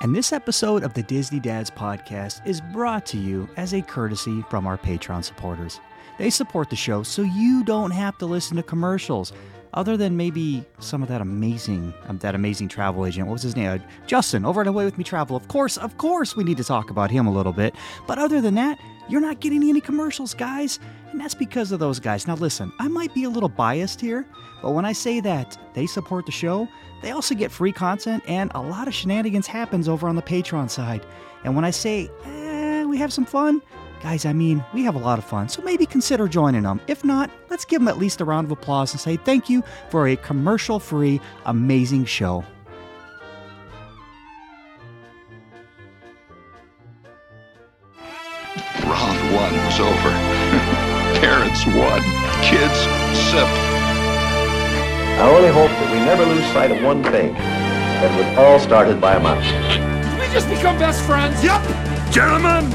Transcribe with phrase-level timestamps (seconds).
[0.00, 4.42] And this episode of the Disney Dads podcast is brought to you as a courtesy
[4.48, 5.80] from our Patreon supporters.
[6.18, 9.32] They support the show so you don't have to listen to commercials.
[9.74, 13.26] Other than maybe some of that amazing, um, that amazing travel agent.
[13.26, 13.70] What was his name?
[13.70, 15.36] Uh, Justin over at Away with Me Travel.
[15.36, 17.74] Of course, of course, we need to talk about him a little bit.
[18.06, 20.78] But other than that, you're not getting any commercials, guys.
[21.12, 22.26] And that's because of those guys.
[22.26, 24.26] Now, listen, I might be a little biased here,
[24.62, 26.68] but when I say that they support the show,
[27.02, 30.68] they also get free content and a lot of shenanigans happens over on the Patreon
[30.68, 31.06] side.
[31.44, 33.62] And when I say, eh, we have some fun,
[34.02, 35.48] guys, I mean, we have a lot of fun.
[35.48, 36.80] So maybe consider joining them.
[36.86, 39.62] If not, let's give them at least a round of applause and say thank you
[39.90, 42.44] for a commercial free, amazing show.
[48.84, 50.10] Round one was over.
[51.20, 52.02] Parents won.
[52.42, 52.78] Kids
[53.30, 53.48] sip.
[55.18, 57.34] I only hope that we never lose sight of one thing.
[57.34, 59.44] That it was all started by a mouse.
[59.44, 61.42] Did we just become best friends?
[61.42, 61.60] Yep!
[62.12, 62.70] Gentlemen,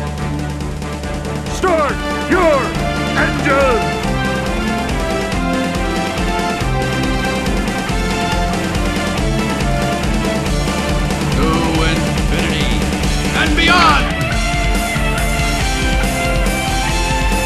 [1.63, 1.95] start
[2.29, 2.59] your
[3.23, 3.83] engine!
[11.37, 11.47] To
[11.87, 12.67] infinity
[13.39, 14.05] and beyond!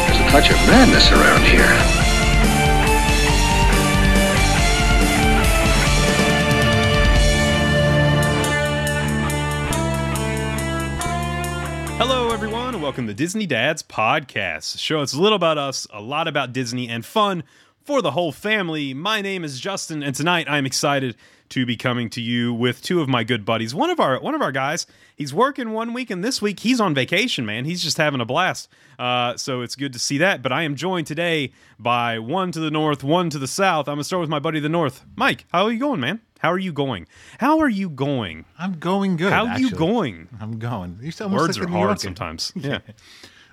[0.08, 1.97] There's a touch of madness around here.
[12.88, 14.78] Welcome to Disney Dads Podcast.
[14.78, 17.44] Show it's a little about us, a lot about Disney, and fun
[17.88, 18.92] for the whole family.
[18.92, 21.16] My name is Justin, and tonight I'm excited
[21.48, 23.74] to be coming to you with two of my good buddies.
[23.74, 24.86] One of our one of our guys,
[25.16, 27.46] he's working one week, and this week he's on vacation.
[27.46, 28.68] Man, he's just having a blast.
[28.98, 30.42] Uh, so it's good to see that.
[30.42, 33.88] But I am joined today by one to the north, one to the south.
[33.88, 35.46] I'm gonna start with my buddy the north, Mike.
[35.50, 36.20] How are you going, man?
[36.40, 37.06] How are you going?
[37.38, 38.44] How are you going?
[38.58, 39.32] I'm going good.
[39.32, 40.28] How are you going?
[40.38, 40.98] I'm going.
[41.00, 42.52] You sound Words like are hard sometimes.
[42.68, 42.80] Yeah.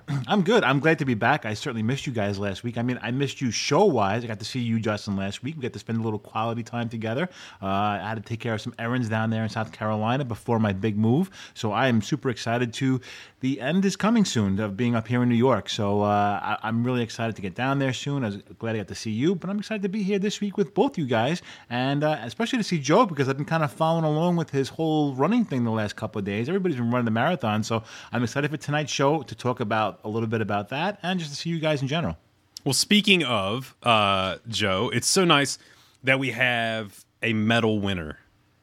[0.28, 0.62] I'm good.
[0.62, 1.44] I'm glad to be back.
[1.44, 2.78] I certainly missed you guys last week.
[2.78, 4.22] I mean, I missed you show wise.
[4.24, 5.56] I got to see you, Justin, last week.
[5.56, 7.28] We got to spend a little quality time together.
[7.60, 10.58] Uh, I had to take care of some errands down there in South Carolina before
[10.58, 11.30] my big move.
[11.54, 13.00] So I am super excited to.
[13.40, 15.68] The end is coming soon of being up here in New York.
[15.68, 16.06] So uh,
[16.42, 18.24] I, I'm really excited to get down there soon.
[18.24, 20.40] I was glad I got to see you, but I'm excited to be here this
[20.40, 23.62] week with both you guys, and uh, especially to see Joe because I've been kind
[23.62, 26.48] of following along with his whole running thing the last couple of days.
[26.48, 27.82] Everybody's been running the marathon, so
[28.12, 31.30] I'm excited for tonight's show to talk about a little bit about that and just
[31.32, 32.16] to see you guys in general.
[32.64, 35.58] Well, speaking of uh, Joe, it's so nice
[36.02, 38.18] that we have a medal winner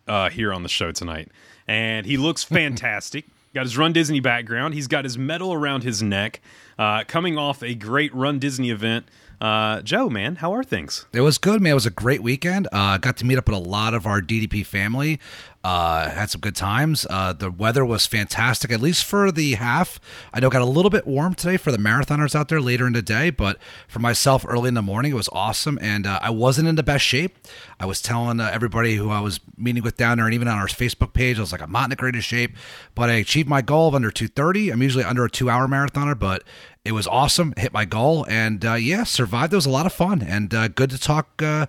[0.07, 1.29] uh, here on the show tonight,
[1.67, 3.25] and he looks fantastic.
[3.53, 4.73] got his Run Disney background.
[4.73, 6.41] He's got his medal around his neck,
[6.77, 9.05] uh, coming off a great Run Disney event.
[9.43, 11.05] Uh, Joe, man, how are things?
[11.11, 11.71] It was good, man.
[11.71, 12.69] It was a great weekend.
[12.71, 15.19] Uh, got to meet up with a lot of our DDP family.
[15.65, 17.05] Uh, had some good times.
[17.09, 19.99] Uh, the weather was fantastic, at least for the half.
[20.33, 22.93] I know got a little bit warm today for the marathoners out there later in
[22.93, 25.77] the day, but for myself, early in the morning, it was awesome.
[25.81, 27.37] And uh, I wasn't in the best shape.
[27.79, 30.57] I was telling uh, everybody who I was meeting with down there, and even on
[30.57, 32.55] our Facebook page, I was like, I'm not in the greatest shape,
[32.95, 34.69] but I achieved my goal of under 230.
[34.69, 36.43] I'm usually under a two hour marathoner, but
[36.85, 37.53] it was awesome.
[37.57, 39.53] Hit my goal, and uh, yeah, survived.
[39.53, 41.67] It was a lot of fun, and uh, good to talk uh,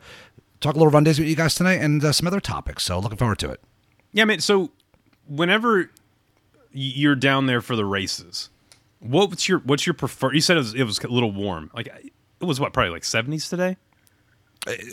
[0.61, 2.85] talk a little run days with you guys tonight, and uh, some other topics.
[2.85, 3.61] So looking forward to it.
[4.13, 4.41] Yeah, man.
[4.41, 4.71] So,
[5.29, 5.91] whenever
[6.73, 8.51] you're down there for the races,
[8.99, 10.33] what's your what's your prefer?
[10.33, 11.71] You said it was, it was a little warm.
[11.75, 13.77] Like it was what probably like 70s today.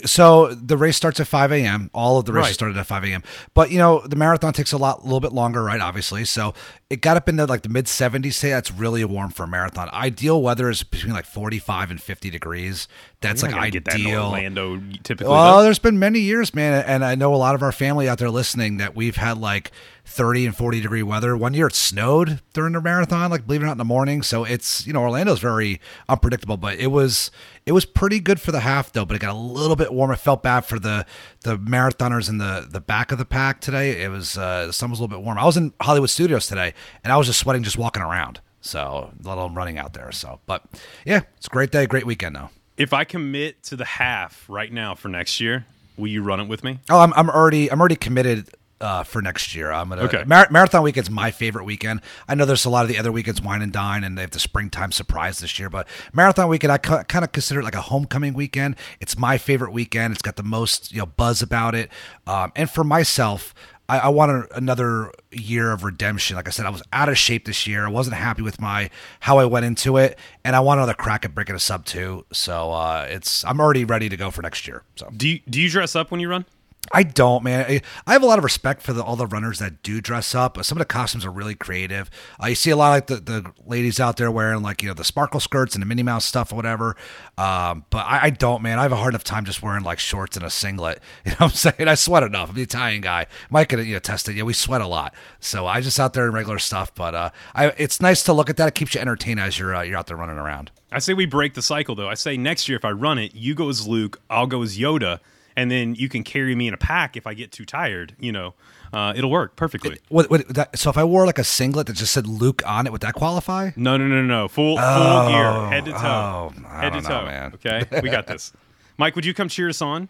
[0.04, 1.90] So the race starts at 5 a.m.
[1.94, 2.54] All of the races Right.
[2.54, 3.22] started at 5 a.m.
[3.54, 5.80] But you know the marathon takes a lot, a little bit longer, right?
[5.80, 6.52] Obviously, so
[6.90, 8.34] it got up into like the mid 70s.
[8.34, 9.88] Say that's really warm for a marathon.
[9.92, 12.86] Ideal weather is between like 45 and 50 degrees.
[13.20, 14.24] That's You're like gonna get that in ideal.
[14.24, 15.30] Orlando typically.
[15.32, 15.62] Well, though.
[15.62, 18.30] there's been many years, man, and I know a lot of our family out there
[18.30, 19.70] listening that we've had like
[20.04, 21.36] 30 and 40 degree weather.
[21.36, 24.22] One year it snowed during the marathon, like believe it or not, in the morning.
[24.22, 27.30] So it's you know Orlando's very unpredictable, but it was
[27.66, 29.04] it was pretty good for the half though.
[29.04, 30.10] But it got a little bit warm.
[30.10, 31.06] I felt bad for the
[31.42, 34.02] the marathoners in the the back of the pack today.
[34.02, 35.38] It was uh, the sun was a little bit warm.
[35.38, 36.74] I was in Hollywood Studios today,
[37.04, 38.40] and I was just sweating just walking around.
[38.60, 40.12] So let alone running out there.
[40.12, 40.62] So, but
[41.04, 42.50] yeah, it's a great day, great weekend though.
[42.76, 45.66] if I commit to the half right now for next year,
[45.96, 46.78] will you run it with me?
[46.90, 48.50] Oh, I'm I'm already I'm already committed
[48.82, 49.70] uh, for next year.
[49.72, 50.24] I'm gonna Okay.
[50.26, 52.00] Mar- marathon weekend's my favorite weekend.
[52.28, 54.32] I know there's a lot of the other weekends wine and dine, and they have
[54.32, 55.70] the springtime surprise this year.
[55.70, 58.76] But marathon weekend, I ca- kind of consider it like a homecoming weekend.
[59.00, 60.12] It's my favorite weekend.
[60.12, 61.90] It's got the most you know buzz about it.
[62.26, 63.54] Um, and for myself.
[63.88, 66.36] I, I want a, another year of redemption.
[66.36, 67.84] Like I said, I was out of shape this year.
[67.84, 68.88] I wasn't happy with my
[69.20, 72.24] how I went into it, and I want another crack at breaking a sub two.
[72.32, 74.84] So uh, it's I'm already ready to go for next year.
[74.94, 76.46] So Do you do you dress up when you run?
[76.90, 77.64] I don't, man.
[77.68, 80.34] I, I have a lot of respect for the, all the runners that do dress
[80.34, 80.62] up.
[80.64, 82.10] Some of the costumes are really creative.
[82.42, 84.88] Uh, you see a lot of like the, the ladies out there wearing like you
[84.88, 86.96] know the sparkle skirts and the Minnie Mouse stuff or whatever.
[87.38, 88.80] Um, but I, I don't, man.
[88.80, 91.00] I have a hard enough time just wearing like shorts and a singlet.
[91.24, 91.88] You know what I'm saying?
[91.88, 92.50] I sweat enough.
[92.50, 93.26] I'm the Italian guy.
[93.48, 94.34] Mike can you know test it.
[94.34, 95.14] Yeah, we sweat a lot.
[95.38, 96.92] So I just out there in regular stuff.
[96.94, 98.68] But uh, I, it's nice to look at that.
[98.68, 100.72] It keeps you entertained as you're uh, you're out there running around.
[100.90, 102.08] I say we break the cycle though.
[102.08, 104.78] I say next year if I run it, you go as Luke, I'll go as
[104.78, 105.20] Yoda,
[105.56, 108.14] and then you can carry me in a pack if I get too tired.
[108.18, 108.54] You know,
[108.92, 109.98] uh, it'll work perfectly.
[110.08, 112.86] What, what, that, so if I wore like a singlet that just said Luke on
[112.86, 113.70] it, would that qualify?
[113.76, 114.48] No, no, no, no, no.
[114.48, 117.26] Full Oh, full gear, head to toe, oh, head to don't know, toe.
[117.26, 117.52] man.
[117.54, 118.52] Okay, we got this.
[118.98, 120.08] Mike, would you come cheer us on?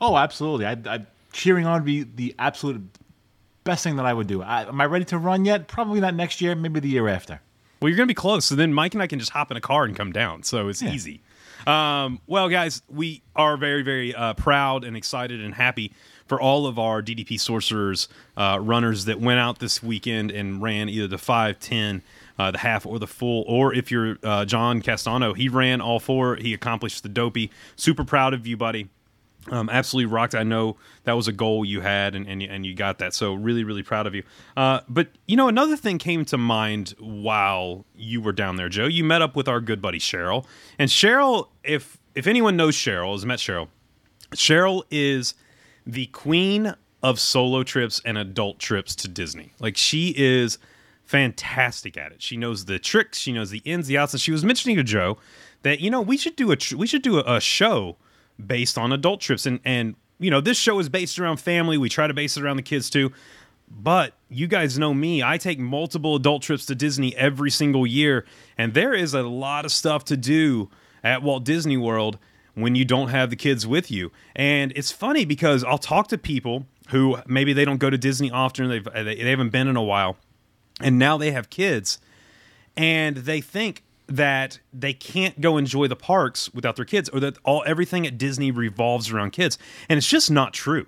[0.00, 0.66] Oh, absolutely.
[0.66, 2.82] I, I, cheering on would be the absolute
[3.64, 4.42] best thing that I would do.
[4.42, 5.68] I, am I ready to run yet?
[5.68, 6.54] Probably not next year.
[6.54, 7.40] Maybe the year after.
[7.80, 8.44] Well, you're going to be close.
[8.46, 10.42] So then Mike and I can just hop in a car and come down.
[10.42, 10.92] So it's Yeah.
[10.92, 11.20] easy.
[11.66, 15.92] Um, well, guys, we are very, very uh, proud and excited and happy
[16.26, 20.88] for all of our DDP Sorcerers uh, runners that went out this weekend and ran
[20.88, 22.02] either the 5, 10,
[22.38, 23.44] uh, the half, or the full.
[23.48, 26.36] Or if you're uh, John Castano, he ran all four.
[26.36, 27.50] He accomplished the dopey.
[27.74, 28.88] Super proud of you, buddy.
[29.50, 30.34] Um, absolutely rocked.
[30.34, 33.12] I know that was a goal you had, and, and, you- and you got that.
[33.14, 34.22] So really, really proud of you.
[34.56, 38.86] Uh, but you know, another thing came to mind while you were down there, Joe.
[38.86, 40.46] You met up with our good buddy Cheryl,
[40.78, 43.68] and Cheryl, if if anyone knows Cheryl, has met Cheryl.
[44.34, 45.34] Cheryl is
[45.86, 49.52] the queen of solo trips and adult trips to Disney.
[49.58, 50.58] Like she is
[51.04, 52.22] fantastic at it.
[52.22, 54.12] She knows the tricks, she knows the ins, the outs.
[54.14, 55.18] And she was mentioning to Joe
[55.62, 57.96] that you know we should do a tr- we should do a, a show
[58.46, 61.78] based on adult trips and and you know this show is based around family.
[61.78, 63.12] We try to base it around the kids too.
[63.70, 65.22] But you guys know me.
[65.22, 68.26] I take multiple adult trips to Disney every single year,
[68.58, 70.68] and there is a lot of stuff to do
[71.04, 72.18] at Walt Disney World
[72.54, 74.10] when you don't have the kids with you.
[74.34, 78.30] And it's funny because I'll talk to people who maybe they don't go to Disney
[78.30, 80.16] often, they've, they they haven't been in a while,
[80.80, 81.98] and now they have kids,
[82.76, 87.38] and they think that they can't go enjoy the parks without their kids, or that
[87.44, 89.56] all everything at Disney revolves around kids,
[89.88, 90.86] and it's just not true.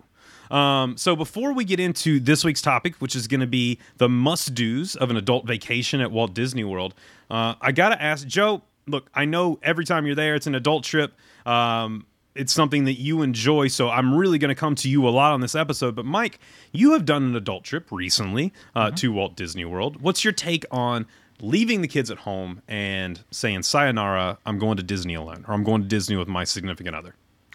[0.50, 4.08] Um, so before we get into this week's topic, which is going to be the
[4.08, 6.94] must-dos of an adult vacation at Walt Disney World,
[7.30, 8.62] uh, I got to ask Joe.
[8.86, 11.14] Look, I know every time you're there, it's an adult trip.
[11.46, 12.04] Um,
[12.34, 15.32] it's something that you enjoy, so I'm really going to come to you a lot
[15.32, 15.94] on this episode.
[15.94, 16.40] But Mike,
[16.72, 20.02] you have done an adult trip recently uh, to Walt Disney World.
[20.02, 21.06] What's your take on
[21.42, 24.38] leaving the kids at home and saying "Sayonara"?
[24.46, 27.14] I'm going to Disney alone, or I'm going to Disney with my significant other.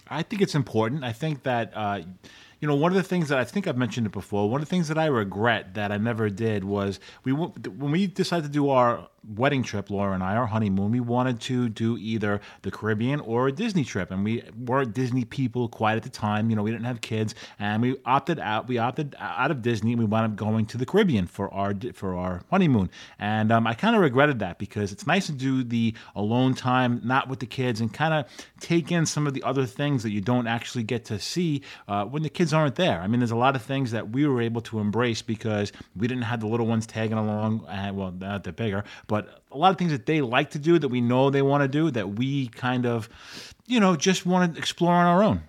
[0.09, 1.03] I think it's important.
[1.03, 2.01] I think that uh,
[2.59, 4.49] you know one of the things that I think I've mentioned it before.
[4.49, 8.07] One of the things that I regret that I never did was we when we
[8.07, 11.97] decided to do our wedding trip, Laura and I, our honeymoon, we wanted to do
[11.97, 16.09] either the Caribbean or a Disney trip, and we weren't Disney people quite at the
[16.09, 16.49] time.
[16.49, 18.67] You know, we didn't have kids, and we opted out.
[18.67, 19.91] We opted out of Disney.
[19.91, 22.89] and We wound up going to the Caribbean for our for our honeymoon,
[23.19, 27.01] and um, I kind of regretted that because it's nice to do the alone time,
[27.03, 28.25] not with the kids, and kind of
[28.59, 32.05] take in some of the other things that you don't actually get to see uh,
[32.05, 33.01] when the kids aren't there.
[33.01, 36.07] I mean, there's a lot of things that we were able to embrace because we
[36.07, 37.65] didn't have the little ones tagging along.
[37.65, 39.16] Uh, well, not they're bigger, but
[39.51, 41.67] a lot of things that they like to do that we know they want to
[41.67, 43.09] do that we kind of,
[43.65, 45.41] you know, just want to explore on our own.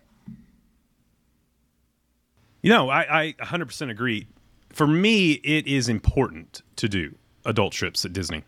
[2.63, 4.27] You know, I, I 100% agree.
[4.71, 8.45] For me, it is important to do adult trips at Disney.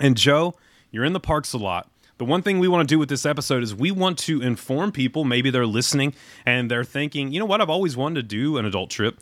[0.00, 0.54] And Joe,
[0.90, 1.90] you're in the parks a lot.
[2.18, 4.92] The one thing we want to do with this episode is we want to inform
[4.92, 5.24] people.
[5.24, 6.14] Maybe they're listening
[6.46, 9.18] and they're thinking, you know what, I've always wanted to do an adult trip.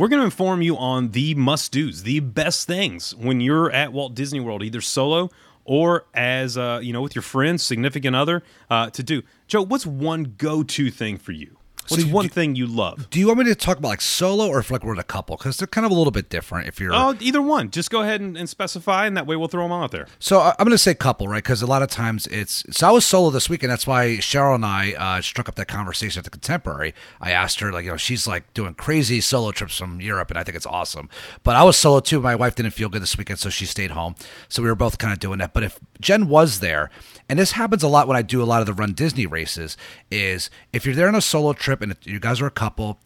[0.00, 3.92] We're going to inform you on the must dos, the best things when you're at
[3.92, 5.28] Walt Disney World, either solo
[5.66, 9.20] or as uh, you know with your friends, significant other, uh, to do.
[9.46, 11.59] Joe, what's one go-to thing for you?
[11.90, 13.08] What's you- one thing you love?
[13.10, 15.02] Do you want me to talk about like solo or if like we're in a
[15.04, 15.36] couple?
[15.36, 16.68] Because they're kind of a little bit different.
[16.68, 17.70] If you're Oh, either one.
[17.70, 20.06] Just go ahead and, and specify, and that way we'll throw them out there.
[20.18, 21.42] So I- I'm going to say couple, right?
[21.42, 22.64] Because a lot of times it's.
[22.70, 25.54] So I was solo this week, and that's why Cheryl and I uh, struck up
[25.56, 26.94] that conversation at the Contemporary.
[27.20, 30.38] I asked her, like, you know, she's like doing crazy solo trips from Europe, and
[30.38, 31.08] I think it's awesome.
[31.42, 32.20] But I was solo too.
[32.20, 34.14] My wife didn't feel good this weekend, so she stayed home.
[34.48, 35.52] So we were both kind of doing that.
[35.52, 36.90] But if Jen was there,
[37.28, 39.76] and this happens a lot when I do a lot of the Run Disney races,
[40.10, 42.98] is if you're there on a solo trip and you guys are a couple,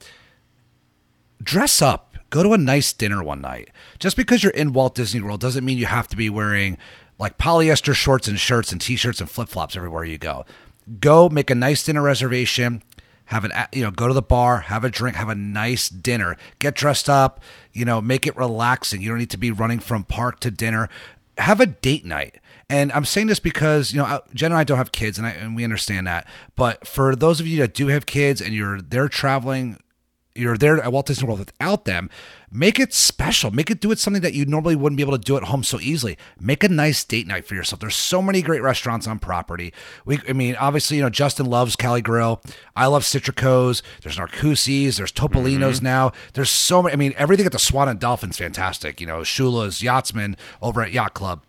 [1.42, 2.16] dress up.
[2.30, 3.70] Go to a nice dinner one night.
[4.00, 6.78] Just because you're in Walt Disney World doesn't mean you have to be wearing
[7.16, 10.44] like polyester shorts and shirts and t-shirts and flip-flops everywhere you go.
[10.98, 12.82] Go make a nice dinner reservation.
[13.26, 16.36] Have an you know, go to the bar, have a drink, have a nice dinner.
[16.58, 17.40] Get dressed up,
[17.72, 19.00] you know, make it relaxing.
[19.00, 20.88] You don't need to be running from park to dinner.
[21.38, 22.38] Have a date night.
[22.74, 25.30] And I'm saying this because, you know, Jen and I don't have kids and, I,
[25.30, 26.26] and we understand that.
[26.56, 29.78] But for those of you that do have kids and you're they're traveling
[30.34, 32.10] you're there at Walt Disney World without them,
[32.50, 33.52] make it special.
[33.52, 35.62] Make it do it something that you normally wouldn't be able to do at home
[35.62, 36.18] so easily.
[36.40, 37.78] Make a nice date night for yourself.
[37.78, 39.72] There's so many great restaurants on property.
[40.04, 42.42] We, I mean, obviously, you know, Justin loves Cali Grill.
[42.74, 43.84] I love Citrico's.
[44.02, 44.96] There's Narcoossee's.
[44.96, 45.84] There's Topolino's mm-hmm.
[45.84, 46.12] now.
[46.32, 46.92] There's so many.
[46.92, 49.00] I mean, everything at the Swan and Dolphin's fantastic.
[49.00, 51.44] You know, Shula's, Yachtsman over at Yacht Club.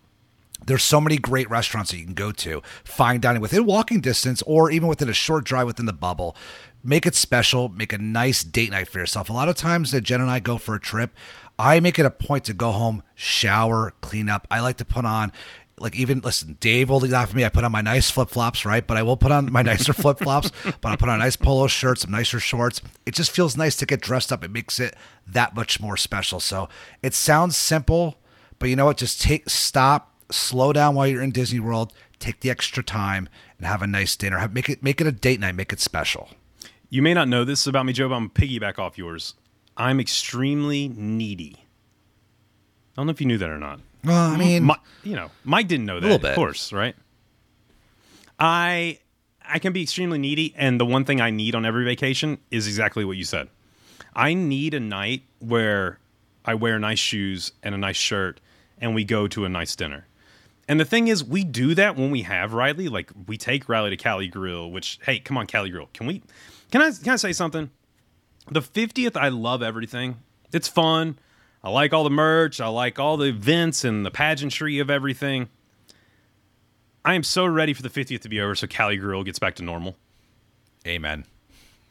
[0.66, 4.42] There's so many great restaurants that you can go to, fine dining within walking distance
[4.44, 6.36] or even within a short drive within the bubble.
[6.84, 9.30] Make it special, make a nice date night for yourself.
[9.30, 11.12] A lot of times that Jen and I go for a trip,
[11.58, 14.48] I make it a point to go home, shower, clean up.
[14.52, 15.32] I like to put on
[15.80, 17.44] like even listen, Dave will laugh at me.
[17.44, 18.86] I put on my nice flip flops, right?
[18.86, 20.52] But I will put on my nicer flip flops.
[20.64, 22.82] But I put on a nice polo shirt, some nicer shorts.
[23.06, 24.44] It just feels nice to get dressed up.
[24.44, 24.96] It makes it
[25.28, 26.40] that much more special.
[26.40, 26.70] So
[27.02, 28.18] it sounds simple,
[28.60, 28.98] but you know what?
[28.98, 31.94] Just take stop, slow down while you're in Disney World.
[32.20, 34.38] Take the extra time and have a nice dinner.
[34.40, 35.56] Have, make it make it a date night.
[35.56, 36.30] Make it special.
[36.90, 39.34] You may not know this about me, Joe, but I'm piggyback off yours.
[39.78, 41.56] I'm extremely needy.
[41.60, 41.62] I
[42.96, 43.82] don't know if you knew that or not.
[44.06, 46.32] Well, I mean, Mi- you know, Mike didn't know that, little bit.
[46.32, 46.96] of course, right?
[48.40, 49.00] I
[49.48, 52.68] I can be extremely needy, and the one thing I need on every vacation is
[52.68, 53.50] exactly what you said.
[54.16, 56.00] I need a night where
[56.46, 58.40] I wear nice shoes and a nice shirt,
[58.80, 60.08] and we go to a nice dinner.
[60.68, 62.88] And the thing is, we do that when we have Riley.
[62.88, 65.90] Like we take Riley to Cali Grill, which hey, come on, Cali Grill.
[65.94, 66.24] Can we?
[66.72, 66.92] Can I?
[66.92, 67.70] Can I say something?
[68.50, 70.18] The fiftieth, I love everything.
[70.52, 71.20] It's fun.
[71.64, 72.62] I like all the merch.
[72.62, 75.50] I like all the events and the pageantry of everything.
[77.04, 79.56] I am so ready for the 50th to be over so Cali Grill gets back
[79.56, 79.96] to normal.
[80.88, 81.26] amen.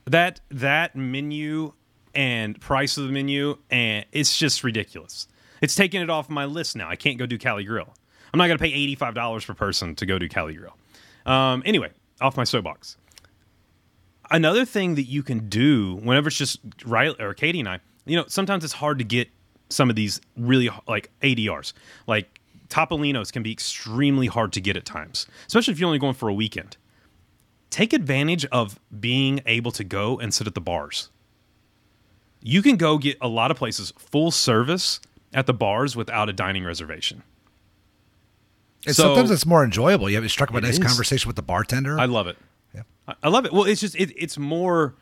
[0.07, 1.73] That that menu
[2.15, 5.27] and price of the menu and it's just ridiculous.
[5.61, 6.89] It's taking it off my list now.
[6.89, 7.95] I can't go do Cali Grill.
[8.35, 10.77] I'm not going to pay $85 per person to go do Cali Grill.
[11.25, 12.97] Um, anyway, off my soapbox.
[14.29, 18.17] Another thing that you can do whenever it's just Riley or Katie and I, you
[18.17, 19.29] know, sometimes it's hard to get
[19.69, 21.75] some of these really like ADRs.
[22.09, 26.15] Like Topolino's can be extremely hard to get at times, especially if you're only going
[26.15, 26.77] for a weekend.
[27.71, 31.09] Take advantage of being able to go and sit at the bars.
[32.43, 35.01] You can go get a lot of places full service
[35.33, 37.23] at the bars without a dining reservation.
[38.87, 40.11] And So- sometimes it's more enjoyable.
[40.11, 40.85] You have struck up a nice is.
[40.85, 41.99] conversation with the bartender.
[41.99, 42.37] I love it.
[42.75, 42.83] Yeah.
[43.23, 43.53] I, love it.
[43.53, 44.95] Well, it's just it, it's more.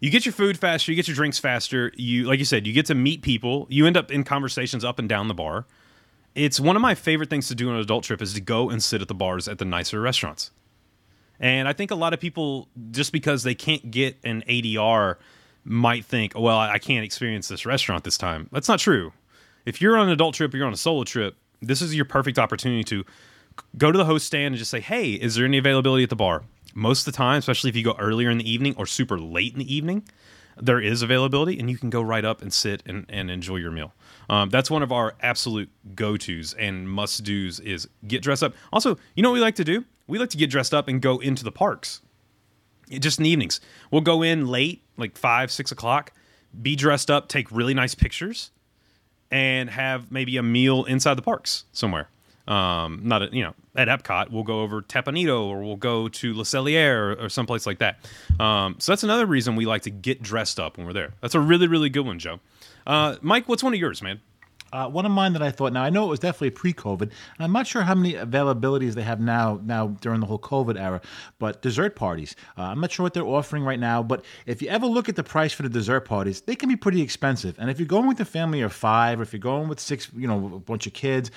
[0.00, 0.90] You get your food faster.
[0.90, 1.92] You get your drinks faster.
[1.96, 3.66] You like you said, you get to meet people.
[3.70, 5.66] You end up in conversations up and down the bar.
[6.34, 8.70] It's one of my favorite things to do on an adult trip is to go
[8.70, 10.52] and sit at the bars at the nicer restaurants.
[11.40, 15.16] And I think a lot of people, just because they can't get an ADR,
[15.64, 18.48] might think, well, I I can't experience this restaurant this time.
[18.52, 19.12] That's not true.
[19.66, 22.04] If you're on an adult trip or you're on a solo trip, this is your
[22.06, 23.04] perfect opportunity to
[23.76, 26.16] go to the host stand and just say, hey, is there any availability at the
[26.16, 26.44] bar?
[26.74, 29.52] Most of the time, especially if you go earlier in the evening or super late
[29.52, 30.04] in the evening,
[30.56, 33.70] there is availability and you can go right up and sit and, and enjoy your
[33.70, 33.92] meal.
[34.28, 38.54] Um, that's one of our absolute go tos and must dos is get dressed up.
[38.72, 39.84] Also, you know what we like to do?
[40.06, 42.00] We like to get dressed up and go into the parks
[42.88, 43.60] just in the evenings.
[43.90, 46.12] We'll go in late, like five, six o'clock,
[46.60, 48.50] be dressed up, take really nice pictures,
[49.30, 52.08] and have maybe a meal inside the parks somewhere.
[52.50, 56.08] Um, not a, you know at Epcot, we'll go over Teppan Edo or we'll go
[56.08, 57.98] to Le Cellier or, or someplace like that.
[58.40, 61.12] Um, so that's another reason we like to get dressed up when we're there.
[61.20, 62.40] That's a really really good one, Joe.
[62.86, 64.20] Uh, Mike, what's one of yours, man?
[64.72, 65.72] Uh, one of mine that I thought.
[65.72, 67.02] Now I know it was definitely pre-COVID.
[67.02, 69.60] And I'm not sure how many availabilities they have now.
[69.62, 71.00] Now during the whole COVID era,
[71.38, 72.36] but dessert parties.
[72.56, 74.02] Uh, I'm not sure what they're offering right now.
[74.02, 76.76] But if you ever look at the price for the dessert parties, they can be
[76.76, 77.56] pretty expensive.
[77.58, 80.10] And if you're going with a family of five, or if you're going with six,
[80.16, 81.30] you know, a bunch of kids,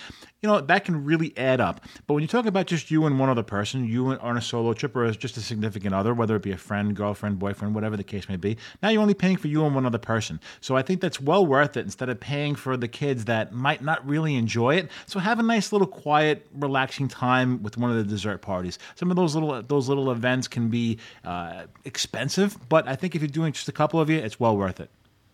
[0.44, 1.86] you know that can really add up.
[2.06, 4.74] But when you talk about just you and one other person, you on a solo
[4.74, 8.04] trip or just a significant other, whether it be a friend, girlfriend, boyfriend, whatever the
[8.04, 10.42] case may be, now you're only paying for you and one other person.
[10.60, 13.82] So I think that's well worth it instead of paying for the kids that might
[13.82, 14.90] not really enjoy it.
[15.06, 18.80] So have a nice little quiet, relaxing time with one of the dessert parties.
[18.96, 23.22] Some of those little those little events can be uh, expensive, but I think if
[23.22, 24.90] you're doing just a couple of you, it's well worth it.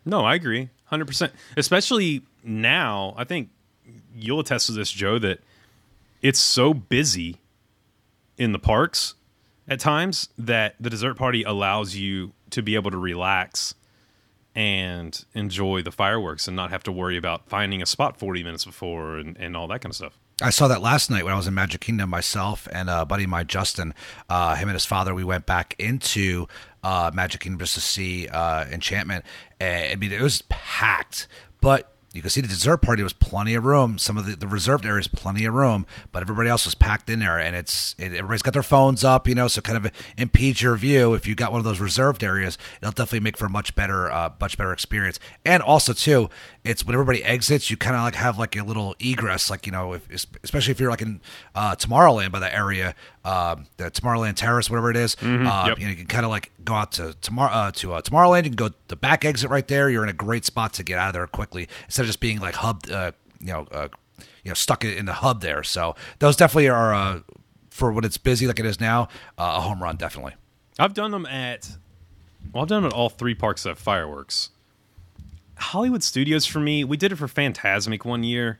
[0.05, 1.33] No, I agree, hundred percent.
[1.57, 3.49] Especially now, I think
[4.15, 5.39] you'll attest to this, Joe, that
[6.21, 7.37] it's so busy
[8.37, 9.15] in the parks
[9.67, 13.75] at times that the dessert party allows you to be able to relax
[14.59, 18.65] and enjoy the fireworks and not have to worry about finding a spot 40 minutes
[18.65, 20.19] before and, and all that kind of stuff.
[20.41, 23.23] I saw that last night when I was in Magic Kingdom myself and a buddy
[23.23, 23.93] of mine, Justin,
[24.27, 26.45] uh, him and his father, we went back into
[26.83, 29.23] uh, Magic Kingdom just to see uh, Enchantment.
[29.61, 31.29] And, I mean, it was packed,
[31.61, 33.99] but you can see the dessert party was plenty of room.
[33.99, 37.19] Some of the, the reserved areas, plenty of room, but everybody else was packed in
[37.19, 40.61] there, and it's it, everybody's got their phones up, you know, so kind of impedes
[40.61, 41.13] your view.
[41.13, 44.11] If you got one of those reserved areas, it'll definitely make for a much better,
[44.11, 45.19] uh, much better experience.
[45.45, 46.29] And also too,
[46.69, 49.71] it's when everybody exits, you kind of like have like a little egress, like you
[49.71, 50.07] know, if,
[50.43, 51.19] especially if you're like in
[51.55, 52.93] uh, Tomorrowland by that area,
[53.25, 55.79] uh, the Tomorrowland Terrace, whatever it is, uh, yep.
[55.79, 58.43] you know, you can kind of like go out to tomorrow uh, to uh, Tomorrowland.
[58.43, 59.89] You can go the back exit right there.
[59.89, 62.39] You're in a great spot to get out of there quickly instead of just being
[62.39, 63.87] like hubbed, uh, you know, uh,
[64.43, 65.63] you know, stuck in the hub there.
[65.63, 67.21] So those definitely are uh,
[67.71, 69.07] for when it's busy like it is now,
[69.39, 70.35] uh, a home run definitely.
[70.77, 71.71] I've done them at
[72.53, 74.51] well, I've done them at all three parks that have fireworks.
[75.59, 78.59] Hollywood Studios for me, we did it for Phantasmic one year,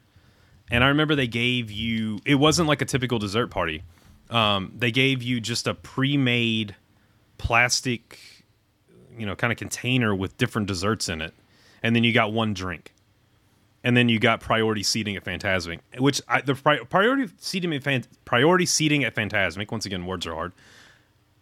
[0.69, 3.83] and I remember they gave you it wasn't like a typical dessert party.
[4.29, 6.75] Um, they gave you just a pre-made
[7.37, 8.19] plastic,
[9.17, 11.33] you know, kind of container with different desserts in it,
[11.81, 12.93] and then you got one drink,
[13.83, 17.83] and then you got priority seating at Phantasmic, which I, the pri- priority seating at
[17.83, 19.71] Fan- priority seating at Phantasmic.
[19.71, 20.53] Once again, words are hard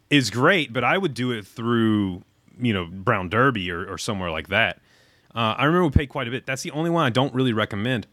[0.10, 2.24] is great, but I would do it through
[2.60, 4.80] you know Brown Derby or, or somewhere like that.
[5.36, 6.46] Uh, I remember we paid quite a bit.
[6.46, 8.08] That's the only one I don't really recommend.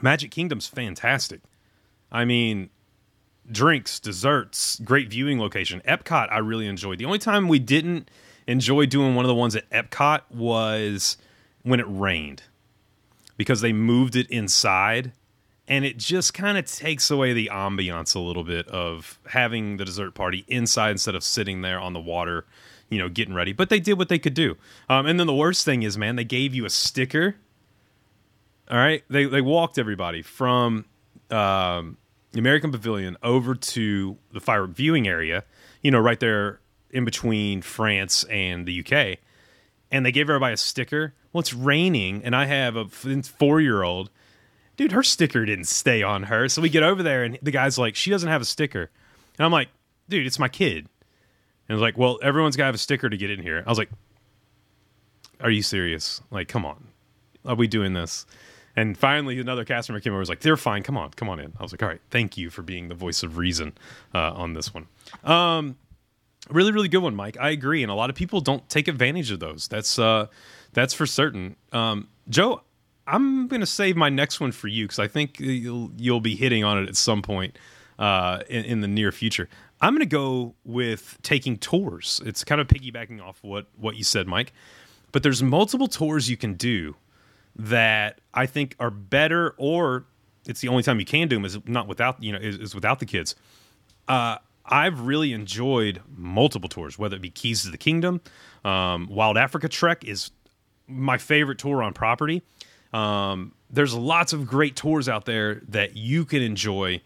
[0.00, 1.40] Magic Kingdom's fantastic.
[2.10, 2.70] I mean,
[3.50, 5.82] drinks, desserts, great viewing location.
[5.86, 6.98] Epcot, I really enjoyed.
[6.98, 8.10] The only time we didn't
[8.46, 11.16] enjoy doing one of the ones at Epcot was
[11.62, 12.44] when it rained
[13.36, 15.12] because they moved it inside
[15.68, 19.84] and it just kind of takes away the ambiance a little bit of having the
[19.84, 22.46] dessert party inside instead of sitting there on the water
[22.90, 24.56] you know getting ready but they did what they could do
[24.88, 27.36] um, and then the worst thing is man they gave you a sticker
[28.70, 30.84] all right they, they walked everybody from
[31.30, 31.96] um,
[32.32, 35.44] the american pavilion over to the firework viewing area
[35.82, 39.18] you know right there in between france and the uk
[39.90, 43.82] and they gave everybody a sticker well it's raining and i have a four year
[43.82, 44.10] old
[44.76, 46.48] dude, her sticker didn't stay on her.
[46.48, 48.90] So we get over there, and the guy's like, she doesn't have a sticker.
[49.38, 49.68] And I'm like,
[50.08, 50.88] dude, it's my kid.
[51.68, 53.62] And he's like, well, everyone's got to have a sticker to get in here.
[53.66, 53.90] I was like,
[55.40, 56.20] are you serious?
[56.30, 56.88] Like, come on.
[57.44, 58.26] Are we doing this?
[58.76, 60.82] And finally, another cast member came over and was like, they're fine.
[60.82, 61.54] Come on, come on in.
[61.58, 63.72] I was like, all right, thank you for being the voice of reason
[64.14, 64.86] uh, on this one.
[65.24, 65.76] Um,
[66.50, 67.38] really, really good one, Mike.
[67.40, 67.82] I agree.
[67.82, 69.66] And a lot of people don't take advantage of those.
[69.66, 70.26] That's, uh,
[70.74, 71.56] that's for certain.
[71.72, 72.62] Um, Joe,
[73.06, 76.36] I'm going to save my next one for you because I think you'll, you'll be
[76.36, 77.58] hitting on it at some point
[77.98, 79.48] uh, in, in the near future.
[79.80, 82.20] I'm going to go with taking tours.
[82.24, 84.52] It's kind of piggybacking off what what you said, Mike.
[85.12, 86.96] But there's multiple tours you can do
[87.56, 90.04] that I think are better, or
[90.46, 92.74] it's the only time you can do them is not without you know is, is
[92.74, 93.34] without the kids.
[94.08, 98.20] Uh, I've really enjoyed multiple tours, whether it be Keys to the Kingdom,
[98.64, 100.32] um, Wild Africa Trek is
[100.88, 102.42] my favorite tour on property.
[102.92, 107.00] Um, there's lots of great tours out there that you can enjoy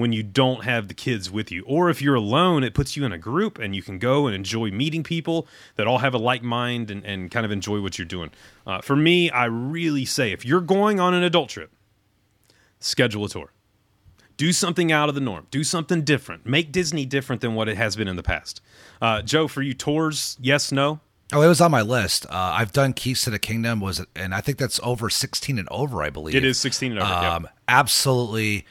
[0.00, 1.62] when you don't have the kids with you.
[1.66, 4.34] Or if you're alone, it puts you in a group and you can go and
[4.34, 7.98] enjoy meeting people that all have a like mind and, and kind of enjoy what
[7.98, 8.30] you're doing.
[8.66, 11.70] Uh, for me, I really say if you're going on an adult trip,
[12.78, 13.52] schedule a tour.
[14.36, 15.46] Do something out of the norm.
[15.50, 16.46] Do something different.
[16.46, 18.62] Make Disney different than what it has been in the past.
[19.02, 21.00] Uh, Joe, for you, tours, yes, no?
[21.32, 22.24] Oh, it was on my list.
[22.26, 25.58] Uh, I've done Keys to the Kingdom was, it and I think that's over sixteen
[25.58, 26.02] and over.
[26.02, 27.08] I believe It is 16 and over.
[27.08, 27.34] yeah.
[27.36, 28.66] Um, Absolutely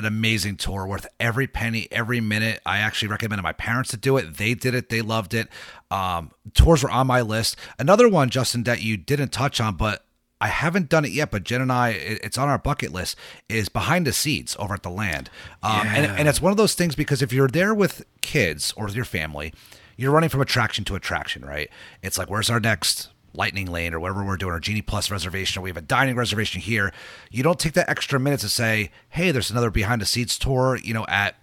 [0.00, 2.60] an amazing tour, worth every penny, every minute.
[2.64, 4.38] I actually recommended my parents to do it.
[4.38, 4.88] They did it.
[4.88, 5.48] They loved it.
[5.90, 7.56] Um, tours were on my list.
[7.78, 10.04] Another one, Justin, that you didn't touch on, but
[10.40, 13.16] I haven't done it yet, but Jen and I, it's on our bucket list,
[13.48, 15.28] is Behind the Seeds over at the land.
[15.62, 18.86] Um, and, and it's one of those things because if you're there with kids or
[18.86, 19.52] with your family,
[19.98, 21.68] you're running from attraction to attraction, right?
[22.02, 25.60] It's like, where's our next lightning lane or whatever we're doing, or Genie Plus reservation,
[25.60, 26.92] or we have a dining reservation here.
[27.30, 30.78] You don't take that extra minute to say, hey, there's another Behind the Seeds tour,
[30.82, 31.36] you know, at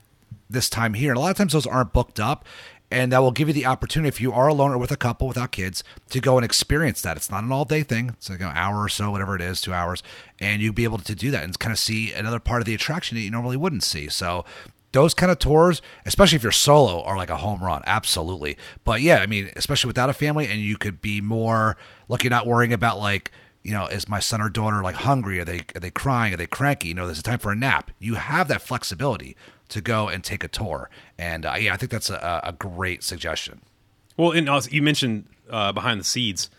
[0.50, 1.12] this time here.
[1.12, 2.46] And a lot of times those aren't booked up.
[2.90, 5.28] And that will give you the opportunity, if you are alone or with a couple
[5.28, 7.18] without kids, to go and experience that.
[7.18, 8.12] It's not an all day thing.
[8.12, 10.02] It's like an hour or so, whatever it is, two hours.
[10.40, 12.74] And you'd be able to do that and kind of see another part of the
[12.74, 14.08] attraction that you normally wouldn't see.
[14.08, 14.46] So
[14.94, 17.84] those kind of tours, especially if you're solo, are like a home run.
[17.86, 18.58] Absolutely.
[18.84, 22.32] But yeah, I mean, especially without a family, and you could be more like you're
[22.32, 23.32] not worrying about like,
[23.64, 25.40] you know, is my son or daughter like hungry?
[25.40, 26.34] Are they are they crying?
[26.34, 26.88] Are they cranky?
[26.90, 27.92] You know, there's a time for a nap.
[28.00, 29.36] You have that flexibility
[29.70, 33.04] to go and take a tour, and uh, yeah, I think that's a, a great
[33.04, 33.60] suggestion.
[34.16, 36.50] Well, and also, you mentioned uh, behind the scenes.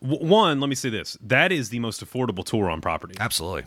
[0.00, 3.64] W- one, let me say this: that is the most affordable tour on property, Absolutely.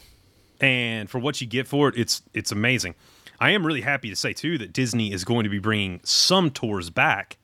[0.62, 2.96] and for what you get for it, it's it's amazing.
[3.44, 6.50] I am really happy to say too that Disney is going to be bringing some
[6.50, 7.38] tours back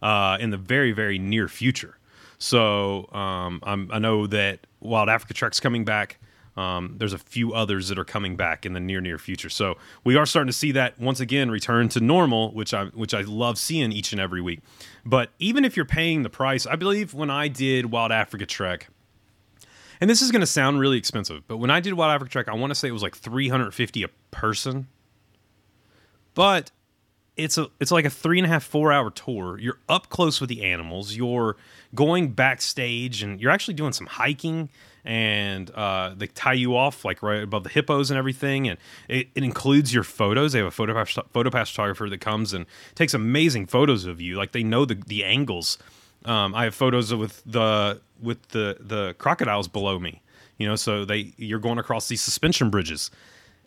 [0.00, 1.98] uh, in the very very near future.
[2.38, 6.18] So um, I know that Wild Africa Trek's coming back.
[6.56, 9.48] Um, there's a few others that are coming back in the near near future.
[9.48, 13.12] So we are starting to see that once again return to normal, which I which
[13.12, 14.60] I love seeing each and every week.
[15.04, 18.86] But even if you're paying the price, I believe when I did Wild Africa Trek,
[20.00, 22.48] and this is going to sound really expensive, but when I did Wild Africa Trek,
[22.48, 24.86] I want to say it was like 350 a person.
[26.40, 26.70] But
[27.36, 29.58] it's a it's like a three and a half four hour tour.
[29.58, 31.14] You're up close with the animals.
[31.14, 31.58] You're
[31.94, 34.70] going backstage, and you're actually doing some hiking.
[35.04, 38.68] And uh, they tie you off like right above the hippos and everything.
[38.68, 40.52] And it, it includes your photos.
[40.52, 44.18] They have a photo pass, photo pass photographer that comes and takes amazing photos of
[44.22, 44.36] you.
[44.36, 45.76] Like they know the the angles.
[46.24, 50.22] Um, I have photos with the with the the crocodiles below me.
[50.56, 53.10] You know, so they you're going across these suspension bridges,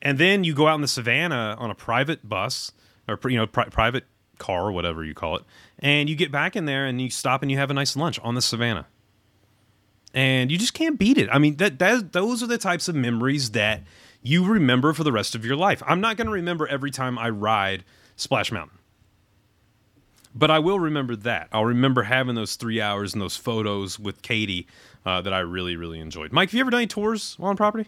[0.04, 2.72] and then you go out in the savannah on a private bus
[3.08, 4.04] or you know pri- private
[4.38, 5.44] car or whatever you call it,
[5.80, 8.20] and you get back in there and you stop and you have a nice lunch
[8.20, 8.86] on the savannah,
[10.14, 11.30] and you just can't beat it.
[11.32, 13.82] I mean that that those are the types of memories that
[14.22, 15.82] you remember for the rest of your life.
[15.88, 17.84] I'm not going to remember every time I ride
[18.16, 18.78] Splash Mountain.
[20.36, 21.50] But I will remember that.
[21.52, 24.66] I'll remember having those three hours and those photos with Katie
[25.06, 26.32] uh, that I really, really enjoyed.
[26.32, 27.88] Mike, have you ever done any tours on property?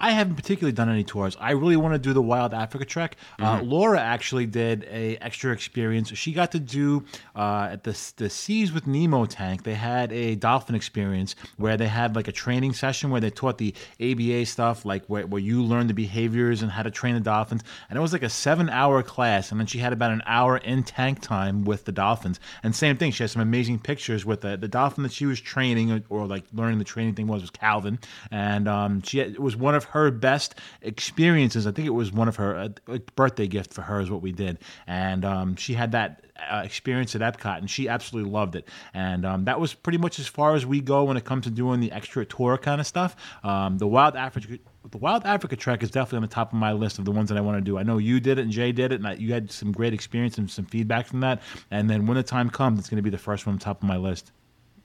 [0.00, 1.36] I haven't particularly done any tours.
[1.38, 3.16] I really want to do the Wild Africa Trek.
[3.38, 3.68] Uh, Mm-hmm.
[3.68, 6.16] Laura actually did a extra experience.
[6.16, 9.64] She got to do uh, at the the Seas with Nemo tank.
[9.64, 13.58] They had a dolphin experience where they had like a training session where they taught
[13.58, 17.20] the ABA stuff, like where, where you learn the behaviors and how to train the
[17.20, 17.62] dolphins.
[17.88, 20.58] And it was like a seven hour class, and then she had about an hour
[20.58, 22.38] in tank time with the dolphins.
[22.62, 25.40] And same thing, she had some amazing pictures with the, the dolphin that she was
[25.40, 27.98] training or, or like learning the training thing was was Calvin,
[28.30, 31.66] and um, she had, it was one of her best experiences.
[31.66, 32.56] I think it was one of her
[32.88, 36.62] uh, birthday gift for her is what we did, and um, she had that uh,
[36.64, 38.68] experience at Epcot, and she absolutely loved it.
[38.94, 41.50] And um, that was pretty much as far as we go when it comes to
[41.50, 43.16] doing the extra tour kind of stuff.
[43.44, 44.58] Um, the Wild Africa.
[44.90, 47.28] The Wild Africa Trek is definitely on the top of my list of the ones
[47.28, 47.76] that I want to do.
[47.76, 49.92] I know you did it and Jay did it, and I, you had some great
[49.92, 51.42] experience and some feedback from that.
[51.70, 53.82] And then when the time comes, it's going to be the first one on top
[53.82, 54.32] of my list.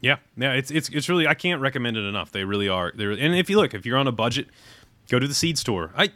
[0.02, 2.32] Yeah, yeah, it's it's it's really I can't recommend it enough.
[2.32, 2.92] They really are.
[2.94, 4.50] They're, and if you look, if you're on a budget,
[5.10, 5.92] go to the Seeds tour.
[5.96, 6.12] I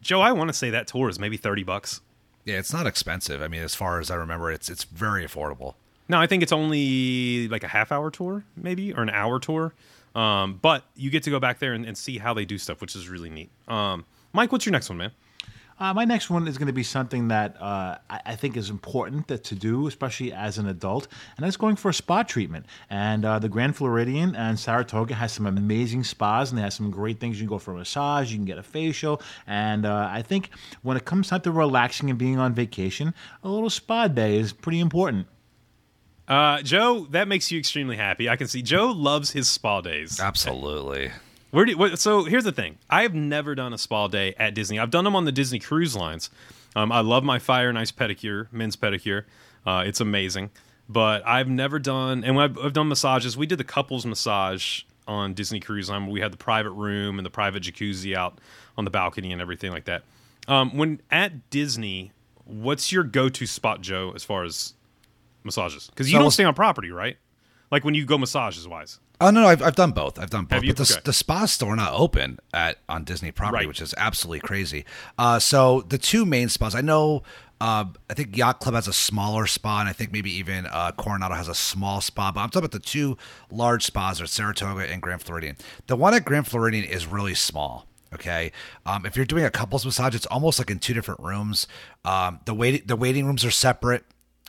[0.00, 2.00] Joe, I want to say that tour is maybe thirty bucks.
[2.44, 3.40] Yeah, it's not expensive.
[3.40, 5.74] I mean, as far as I remember, it's it's very affordable.
[6.08, 9.72] No, I think it's only like a half hour tour, maybe, or an hour tour.
[10.14, 12.80] Um, but you get to go back there and, and see how they do stuff,
[12.80, 13.50] which is really neat.
[13.66, 15.12] Um, Mike, what's your next one, man?
[15.82, 18.70] Uh, my next one is going to be something that uh, I, I think is
[18.70, 22.66] important that to do, especially as an adult, and that's going for a spa treatment.
[22.88, 26.92] And uh, the Grand Floridian and Saratoga has some amazing spas, and they have some
[26.92, 27.40] great things.
[27.40, 30.50] You can go for a massage, you can get a facial, and uh, I think
[30.82, 34.52] when it comes time to relaxing and being on vacation, a little spa day is
[34.52, 35.26] pretty important.
[36.28, 38.28] Uh, Joe, that makes you extremely happy.
[38.28, 40.20] I can see Joe loves his spa days.
[40.20, 41.10] Absolutely.
[41.52, 42.78] Where do what, so here's the thing.
[42.90, 44.78] I have never done a spa day at Disney.
[44.78, 46.30] I've done them on the Disney cruise lines.
[46.74, 49.24] Um, I love my Fire and Ice pedicure, men's pedicure.
[49.66, 50.50] Uh, it's amazing.
[50.88, 53.36] But I've never done, and I've, I've done massages.
[53.36, 56.06] We did the couples massage on Disney Cruise Line.
[56.08, 58.38] We had the private room and the private jacuzzi out
[58.78, 60.04] on the balcony and everything like that.
[60.48, 62.12] Um, when at Disney,
[62.46, 64.72] what's your go-to spot, Joe, as far as
[65.44, 65.88] massages?
[65.88, 67.18] Because you So- don't stay on property, right?
[67.70, 68.98] Like when you go massages wise.
[69.22, 70.18] Oh no, no, I've, I've done both.
[70.18, 70.64] I've done both.
[70.66, 71.00] But the, Okay.
[71.04, 73.68] the spa's still not open at on Disney property, Right.
[73.68, 74.84] which is absolutely crazy.
[75.18, 77.22] Uh, so the two main spas, I know.
[77.60, 80.90] Uh, I think Yacht Club has a smaller spa, and I think maybe even uh,
[80.92, 82.32] Coronado has a small spa.
[82.32, 83.16] But I'm talking about the two
[83.52, 85.56] large spas are Saratoga and Grand Floridian.
[85.86, 87.86] The one at Grand Floridian is really small.
[88.12, 88.52] Okay,
[88.84, 91.66] um, if you're doing a couples massage, it's almost like in two different rooms.
[92.04, 94.04] Um, the waiting the waiting rooms are separate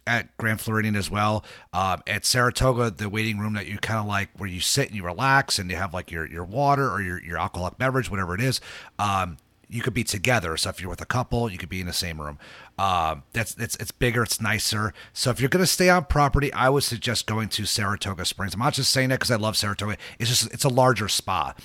[0.06, 1.44] at Grand Floridian as well.
[1.72, 4.96] Um, at Saratoga, the waiting room that you kind of like where you sit and
[4.96, 8.36] you relax and you have like your, your water or your, your alcoholic beverage, whatever
[8.36, 8.60] it is.
[9.00, 9.38] Um,
[9.70, 10.56] you could be together.
[10.56, 12.38] So if you're with a couple, you could be in the same room.
[12.78, 14.94] Um, that's it's it's bigger, it's nicer.
[15.13, 18.54] So if you're gonna stay on property, I would suggest going to Saratoga Springs.
[18.54, 19.98] I'm not just saying that because I love Saratoga.
[20.20, 21.56] It's just it's a larger spa.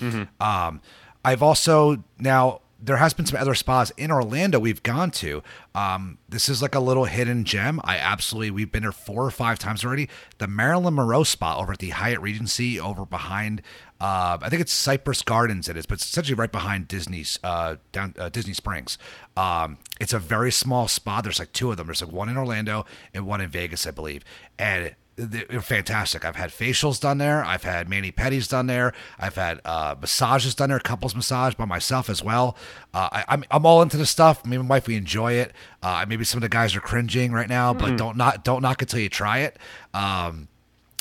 [0.41, 0.81] Um,
[1.23, 5.43] I've also now there has been some other spas in Orlando we've gone to.
[5.75, 7.81] Um, this is like a little hidden gem.
[7.83, 10.09] I absolutely we've been there four or five times already.
[10.39, 13.63] The Marilyn Monroe spa over at the Hyatt Regency over behind.
[14.01, 15.69] Uh, I think it's Cypress Gardens.
[15.69, 18.97] It is, but it's essentially right behind Disney's uh, down uh, Disney Springs.
[19.37, 21.21] Um, it's a very small spa.
[21.21, 21.87] There's like two of them.
[21.89, 24.25] There's like one in Orlando and one in Vegas, I believe.
[24.57, 26.25] And they're fantastic.
[26.25, 27.45] I've had facials done there.
[27.45, 28.93] I've had mani pedis done there.
[29.19, 32.57] I've had uh, massages done there, couples massage by myself as well.
[32.95, 34.47] Uh, I, I'm I'm all into the stuff.
[34.47, 35.53] Me and my wife we enjoy it.
[35.83, 38.81] Uh, maybe some of the guys are cringing right now, but don't not don't knock
[38.81, 39.59] it till you try it.
[39.93, 40.49] Um,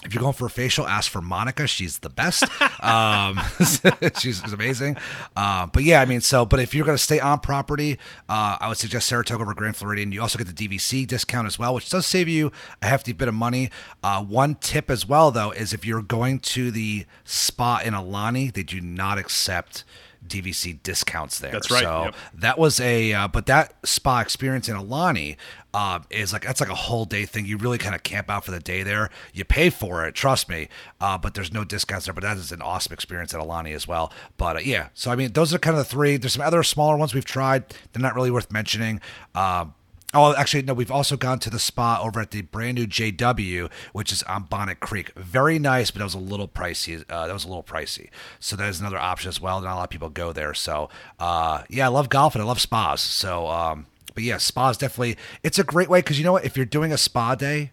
[0.05, 1.65] If you're going for a facial, ask for Monica.
[1.65, 2.43] She's the best.
[2.83, 3.39] um,
[4.19, 4.95] she's, she's amazing.
[5.35, 7.97] Uh, but yeah, I mean, so, but if you're going to stay on property,
[8.29, 10.11] uh, I would suggest Saratoga over Grand Floridian.
[10.11, 13.27] You also get the DVC discount as well, which does save you a hefty bit
[13.27, 13.71] of money.
[14.03, 18.53] Uh, one tip as well, though, is if you're going to the spa in Aulani,
[18.53, 19.83] they do not accept
[20.27, 21.51] DVC discounts there.
[21.51, 22.15] That's right, So yep.
[22.35, 25.37] that was a, uh, but that spa experience in Aulani
[25.73, 27.45] uh, is like that's like a whole day thing.
[27.45, 29.09] You really kind of camp out for the day there.
[29.33, 30.69] You pay for it, trust me.
[30.99, 32.13] Uh, but there's no discounts there.
[32.13, 34.11] But that is an awesome experience at Aulani as well.
[34.37, 36.17] But uh, yeah, so I mean, those are kind of the three.
[36.17, 37.65] There's some other smaller ones we've tried.
[37.93, 39.01] They're not really worth mentioning.
[39.35, 39.73] Um,
[40.13, 40.73] Oh, actually, no.
[40.73, 44.43] We've also gone to the spa over at the brand new JW, which is on
[44.43, 45.11] Bonnet Creek.
[45.15, 47.03] Very nice, but that was a little pricey.
[47.09, 48.09] Uh, that was a little pricey.
[48.39, 49.59] So that is another option as well.
[49.59, 50.53] Not a lot of people go there.
[50.53, 50.89] So
[51.19, 53.01] uh, yeah, I love golf and I love spas.
[53.01, 55.17] So, um, but yeah, spas definitely.
[55.43, 56.45] It's a great way because you know what?
[56.45, 57.71] If you're doing a spa day,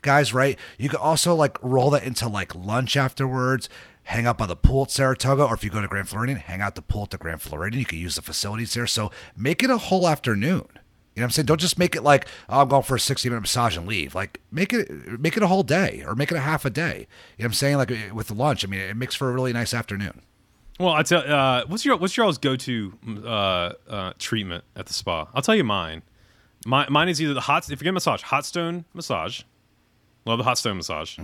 [0.00, 0.58] guys, right?
[0.78, 3.68] You could also like roll that into like lunch afterwards.
[4.04, 6.60] Hang out by the pool at Saratoga, or if you go to Grand Floridian, hang
[6.60, 7.80] out the pool at the Grand Floridian.
[7.80, 8.86] You can use the facilities there.
[8.86, 10.66] So make it a whole afternoon.
[11.14, 11.46] You know what I'm saying?
[11.46, 14.14] Don't just make it like oh, I'm going for a 60 minute massage and leave.
[14.14, 17.06] Like make it make it a whole day or make it a half a day.
[17.36, 17.76] You know what I'm saying?
[17.76, 20.22] Like with the lunch, I mean, it makes for a really nice afternoon.
[20.80, 22.92] Well, I tell uh, what's your what's your all's go to
[23.24, 23.28] uh,
[23.88, 25.28] uh, treatment at the spa?
[25.34, 26.02] I'll tell you mine.
[26.66, 29.42] My, mine is either the hot if you get a massage, hot stone massage.
[30.24, 31.18] Love the hot stone massage.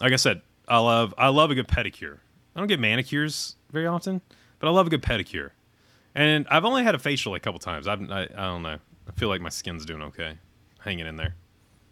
[0.00, 2.18] Like I said, I love I love a good pedicure.
[2.54, 4.20] I don't get manicures very often,
[4.60, 5.50] but I love a good pedicure.
[6.14, 7.88] And I've only had a facial a couple times.
[7.88, 8.78] I've, I I don't know.
[9.08, 10.38] I feel like my skin's doing okay,
[10.80, 11.34] hanging in there.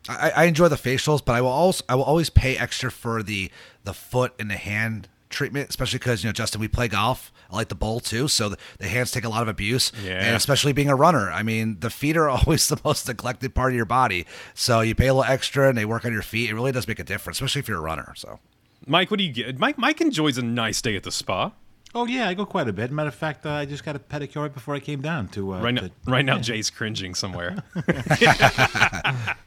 [0.09, 3.22] I, I enjoy the facials, but I will also I will always pay extra for
[3.22, 3.50] the
[3.85, 7.33] the foot and the hand treatment, especially because you know Justin, we play golf.
[7.50, 10.24] I like the bowl too, so the, the hands take a lot of abuse, Yeah.
[10.24, 11.31] and especially being a runner.
[11.31, 14.94] I mean, the feet are always the most neglected part of your body, so you
[14.94, 16.50] pay a little extra and they work on your feet.
[16.50, 18.12] It really does make a difference, especially if you're a runner.
[18.16, 18.40] So
[18.87, 19.59] Mike, what do you get?
[19.59, 21.53] Mike Mike enjoys a nice day at the spa.
[21.96, 22.90] Oh yeah, I go quite a bit.
[22.90, 25.54] Matter of fact, uh, I just got a pedicure right before I came down to.
[25.54, 27.62] Uh, Right now, to- right now, Jay's cringing somewhere.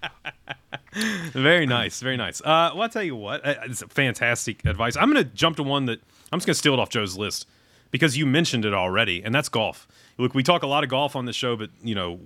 [1.34, 2.42] very nice, very nice.
[2.42, 4.96] Uh, well, I'll tell you what, uh, it's fantastic advice.
[4.96, 6.00] I'm going to jump to one that
[6.32, 7.48] I'm just going to steal it off Joe's list
[7.92, 9.88] because you mentioned it already, and that's golf.
[10.18, 12.20] Look, we talk a lot of golf on the show, but you know,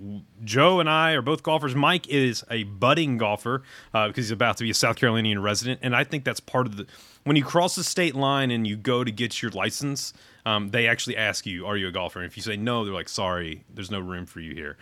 [0.44, 1.74] Joe and I are both golfers.
[1.74, 5.80] Mike is a budding golfer uh, because he's about to be a South Carolinian resident,
[5.82, 6.86] and I think that's part of the.
[7.24, 10.12] When you cross the state line and you go to get your license,
[10.44, 12.94] um, they actually ask you, "Are you a golfer?" And if you say no, they're
[12.94, 14.76] like, "Sorry, there's no room for you here."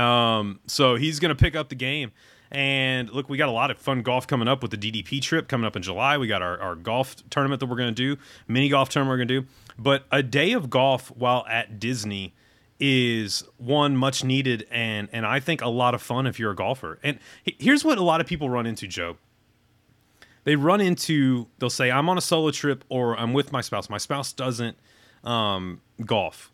[0.00, 2.12] Um, so he's going to pick up the game.
[2.50, 5.48] And look, we got a lot of fun golf coming up with the DDP trip
[5.48, 6.18] coming up in July.
[6.18, 9.24] We got our, our golf tournament that we're going to do, mini golf tournament we're
[9.24, 9.46] going to do.
[9.76, 12.32] But a day of golf while at Disney
[12.78, 16.56] is one much needed and and I think a lot of fun if you're a
[16.56, 16.98] golfer.
[17.02, 19.16] And here's what a lot of people run into, Joe.
[20.44, 23.90] They run into they'll say I'm on a solo trip or I'm with my spouse.
[23.90, 24.76] My spouse doesn't
[25.24, 26.52] um, golf,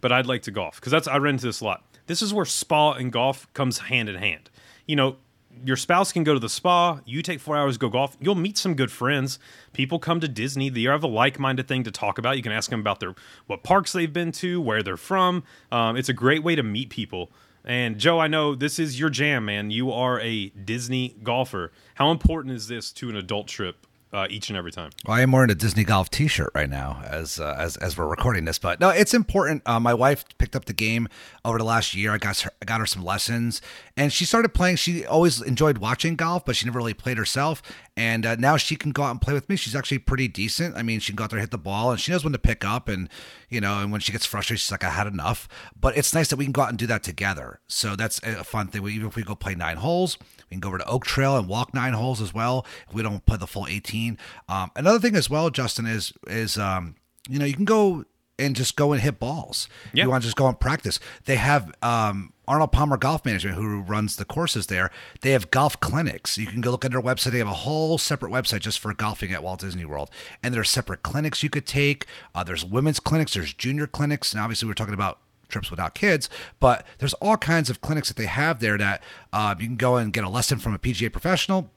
[0.00, 1.84] but I'd like to golf because that's I run into this a lot.
[2.06, 4.50] This is where spa and golf comes hand in hand.
[4.86, 5.16] You know,
[5.64, 7.00] your spouse can go to the spa.
[7.04, 8.16] You take four hours go golf.
[8.20, 9.38] You'll meet some good friends.
[9.72, 10.68] People come to Disney.
[10.68, 12.36] They have a like-minded thing to talk about.
[12.36, 13.14] You can ask them about their
[13.46, 15.44] what parks they've been to, where they're from.
[15.72, 17.30] Um, it's a great way to meet people.
[17.68, 19.70] And Joe, I know this is your jam, man.
[19.70, 21.70] You are a Disney golfer.
[21.96, 24.90] How important is this to an adult trip uh, each and every time?
[25.04, 28.06] Well, I am wearing a Disney Golf T-shirt right now as uh, as as we're
[28.06, 29.62] recording this, but no, it's important.
[29.66, 31.08] Uh, my wife picked up the game
[31.44, 32.12] over the last year.
[32.12, 33.60] I got her, I got her some lessons,
[33.98, 34.76] and she started playing.
[34.76, 37.60] She always enjoyed watching golf, but she never really played herself.
[37.98, 39.56] And uh, now she can go out and play with me.
[39.56, 40.76] She's actually pretty decent.
[40.76, 42.32] I mean, she can go out there and hit the ball, and she knows when
[42.32, 42.86] to pick up.
[42.86, 43.08] And
[43.48, 46.28] you know, and when she gets frustrated, she's like, "I had enough." But it's nice
[46.28, 47.58] that we can go out and do that together.
[47.66, 48.82] So that's a fun thing.
[48.82, 50.16] We, even if we go play nine holes,
[50.48, 52.64] we can go over to Oak Trail and walk nine holes as well.
[52.86, 54.16] If we don't play the full eighteen.
[54.48, 56.94] Um, another thing as well, Justin is is um,
[57.28, 58.04] you know you can go
[58.38, 59.68] and just go and hit balls.
[59.92, 60.04] Yeah.
[60.04, 61.00] You want to just go and practice.
[61.24, 64.90] They have um, Arnold Palmer Golf Management, who runs the courses there.
[65.20, 66.38] They have golf clinics.
[66.38, 67.32] You can go look at their website.
[67.32, 70.10] They have a whole separate website just for golfing at Walt Disney World.
[70.42, 72.06] And there's separate clinics you could take.
[72.34, 73.34] Uh, there's women's clinics.
[73.34, 74.32] There's junior clinics.
[74.32, 76.28] And obviously, we're talking about trips without kids,
[76.60, 79.96] but there's all kinds of clinics that they have there that uh, you can go
[79.96, 81.70] and get a lesson from a PGA professional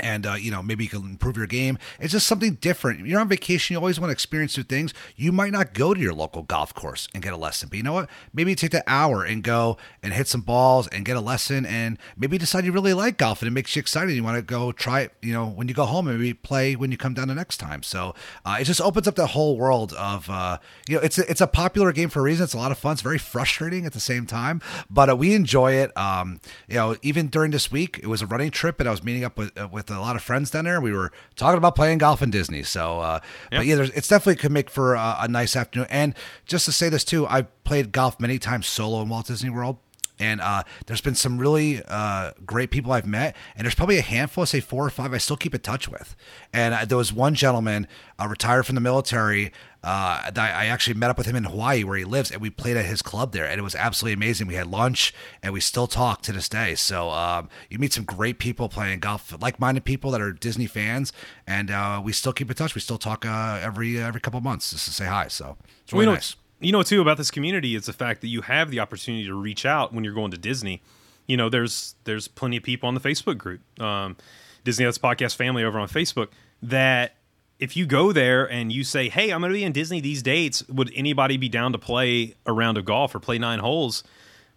[0.00, 1.78] and uh, you know maybe you can improve your game.
[2.00, 3.06] It's just something different.
[3.06, 4.92] You're on vacation you always want to experience new things.
[5.16, 7.82] You might not go to your local golf course and get a lesson but you
[7.82, 8.08] know what?
[8.32, 11.66] Maybe you take that hour and go and hit some balls and get a lesson
[11.66, 14.42] and maybe decide you really like golf and it makes you excited you want to
[14.42, 17.14] go try it you know when you go home and maybe play when you come
[17.14, 17.82] down the next time.
[17.82, 21.30] So uh, it just opens up the whole world of uh, you know it's a,
[21.30, 22.44] it's a popular game for a reason.
[22.44, 22.92] It's a lot of fun.
[22.92, 25.96] It's very frustrating at the same time but uh, we enjoy it.
[25.96, 29.02] Um, you know even during this week it was a running trip and i was
[29.02, 30.80] meeting up with uh, with with a lot of friends down there.
[30.80, 32.62] We were talking about playing golf in Disney.
[32.62, 33.20] So, uh,
[33.50, 35.88] but yeah, there's, it's definitely could make for a, a nice afternoon.
[35.90, 39.50] And just to say this too, I've played golf many times solo in Walt Disney
[39.50, 39.78] World.
[40.18, 44.02] And uh, there's been some really uh, great people I've met, and there's probably a
[44.02, 46.16] handful, say four or five, I still keep in touch with.
[46.52, 47.86] And uh, there was one gentleman,
[48.18, 49.52] uh, retired from the military,
[49.84, 52.50] uh, that I actually met up with him in Hawaii where he lives, and we
[52.50, 54.46] played at his club there, and it was absolutely amazing.
[54.46, 56.74] We had lunch, and we still talk to this day.
[56.74, 61.12] So um, you meet some great people playing golf, like-minded people that are Disney fans,
[61.46, 62.74] and uh, we still keep in touch.
[62.74, 65.28] We still talk uh, every every couple months just to say hi.
[65.28, 66.36] So it's really know, nice.
[66.60, 69.34] You know, too, about this community is the fact that you have the opportunity to
[69.34, 70.80] reach out when you're going to Disney.
[71.26, 74.16] You know, there's there's plenty of people on the Facebook group, um,
[74.64, 76.28] Disney Dads Podcast Family over on Facebook,
[76.62, 77.16] that
[77.58, 80.22] if you go there and you say, "Hey, I'm going to be in Disney these
[80.22, 84.02] dates," would anybody be down to play a round of golf or play nine holes?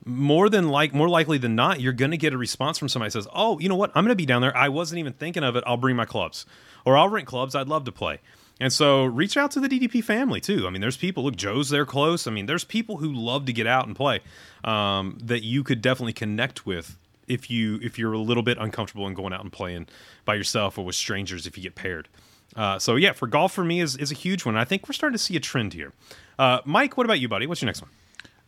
[0.05, 3.11] More than like, more likely than not, you're going to get a response from somebody
[3.11, 3.91] says, "Oh, you know what?
[3.95, 4.55] I'm going to be down there.
[4.55, 5.63] I wasn't even thinking of it.
[5.67, 6.45] I'll bring my clubs,
[6.85, 7.55] or I'll rent clubs.
[7.55, 8.19] I'd love to play."
[8.59, 10.67] And so, reach out to the DDP family too.
[10.67, 11.23] I mean, there's people.
[11.23, 12.27] Look, Joe's there close.
[12.27, 14.21] I mean, there's people who love to get out and play
[14.63, 19.07] um, that you could definitely connect with if you if you're a little bit uncomfortable
[19.07, 19.87] in going out and playing
[20.25, 22.09] by yourself or with strangers if you get paired.
[22.55, 24.57] Uh, so yeah, for golf for me is is a huge one.
[24.57, 25.93] I think we're starting to see a trend here.
[26.37, 27.47] Uh, Mike, what about you, buddy?
[27.47, 27.91] What's your next one?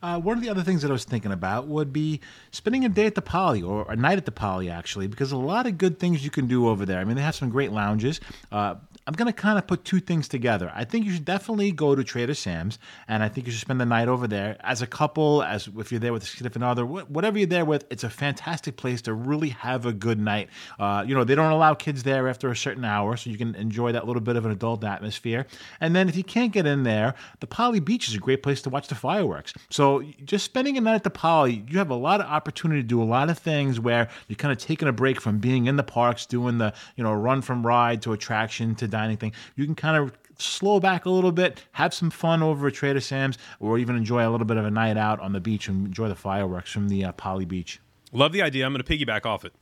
[0.02, 2.20] Uh, one of the other things that I was thinking about would be
[2.50, 5.36] spending a day at the Poly or a night at the Poly, actually, because a
[5.36, 6.98] lot of good things you can do over there.
[6.98, 8.20] I mean, they have some great lounges.
[8.50, 8.74] Uh,
[9.06, 10.70] I'm going to kind of put two things together.
[10.72, 13.80] I think you should definitely go to Trader Sam's, and I think you should spend
[13.80, 16.86] the night over there as a couple, as if you're there with a significant other,
[16.86, 17.84] whatever you're there with.
[17.90, 20.50] It's a fantastic place to really have a good night.
[20.78, 23.56] Uh, you know, they don't allow kids there after a certain hour, so you can
[23.56, 25.46] enjoy that little bit of an adult atmosphere.
[25.80, 28.62] And then if you can't get in there, the Poly Beach is a great place
[28.62, 29.52] to watch the fireworks.
[29.68, 32.86] So just spending a night at the Poly, you have a lot of opportunity to
[32.86, 35.74] do a lot of things where you're kind of taking a break from being in
[35.74, 39.32] the parks, doing the you know run from ride to attraction to dining thing.
[39.56, 43.00] You can kind of slow back a little bit, have some fun over at Trader
[43.00, 45.86] Sam's, or even enjoy a little bit of a night out on the beach and
[45.86, 47.80] enjoy the fireworks from the uh, Poly Beach.
[48.12, 48.64] Love the idea.
[48.64, 49.52] I'm going to piggyback off it.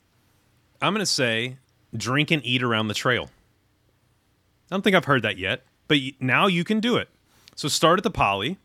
[0.82, 1.56] I'm going to say
[1.96, 3.30] drink and eat around the trail.
[4.70, 7.08] I don't think I've heard that yet, but now you can do it.
[7.56, 8.58] So start at the Poly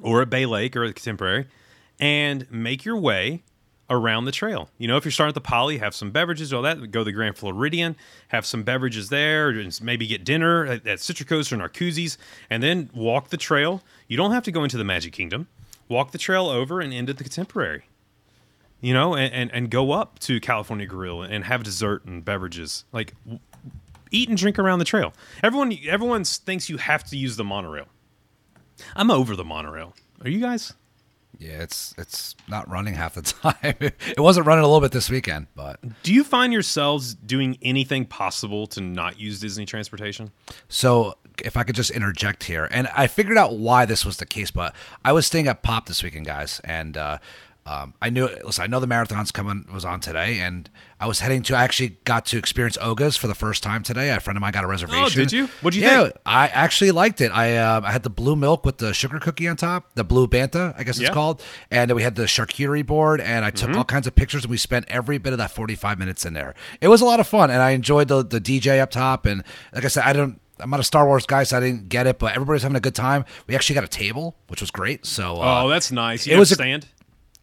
[0.00, 1.46] or at Bay Lake or at Contemporary
[1.98, 3.42] and make your way
[3.90, 4.70] around the trail.
[4.78, 6.90] You know, if you're starting at the Poly, have some beverages, all that.
[6.90, 7.96] Go to the Grand Floridian,
[8.28, 12.16] have some beverages there, maybe get dinner at, at Citricos or Narcoossee's,
[12.48, 13.82] and then walk the trail.
[14.06, 15.48] You don't have to go into the Magic Kingdom.
[15.88, 17.82] Walk the trail over and at the Contemporary.
[18.80, 22.84] You know, and, and, and go up to California Grill and have dessert and beverages.
[22.92, 23.14] Like,
[24.10, 25.12] eat and drink around the trail.
[25.42, 27.86] Everyone, everyone thinks you have to use the monorail.
[28.96, 29.94] I'm over the monorail.
[30.22, 30.72] Are you guys?
[31.38, 33.54] Yeah, it's it's not running half the time.
[33.80, 38.04] it wasn't running a little bit this weekend, but Do you find yourselves doing anything
[38.04, 40.32] possible to not use Disney transportation?
[40.68, 44.26] So, if I could just interject here, and I figured out why this was the
[44.26, 47.18] case, but I was staying at Pop this weekend, guys, and uh,
[47.66, 48.28] um, I knew.
[48.44, 50.68] Listen, I know the marathon's coming was on today, and
[50.98, 51.56] I was heading to.
[51.56, 54.10] I actually got to experience Oga's for the first time today.
[54.10, 55.02] A friend of mine got a reservation.
[55.04, 55.46] Oh, did you?
[55.60, 56.14] What'd you yeah, think?
[56.24, 57.30] I actually liked it.
[57.30, 60.26] I uh, I had the blue milk with the sugar cookie on top, the blue
[60.26, 61.12] bantha, I guess it's Yeah.
[61.12, 63.78] called, and then we had the charcuterie board, and I took Mm-hmm.
[63.78, 66.32] all kinds of pictures, and we spent every bit of that forty five minutes in
[66.32, 66.54] there.
[66.80, 69.44] It was a lot of fun, and I enjoyed the the DJ up top, and
[69.74, 70.40] like I said, I don't.
[70.62, 72.80] I'm not a Star Wars guy, so I didn't get it, but everybody's having a
[72.80, 73.24] good time.
[73.46, 75.06] We actually got a table, which was great.
[75.06, 76.26] So, uh, oh, that's nice.
[76.26, 76.86] You it was a- stand.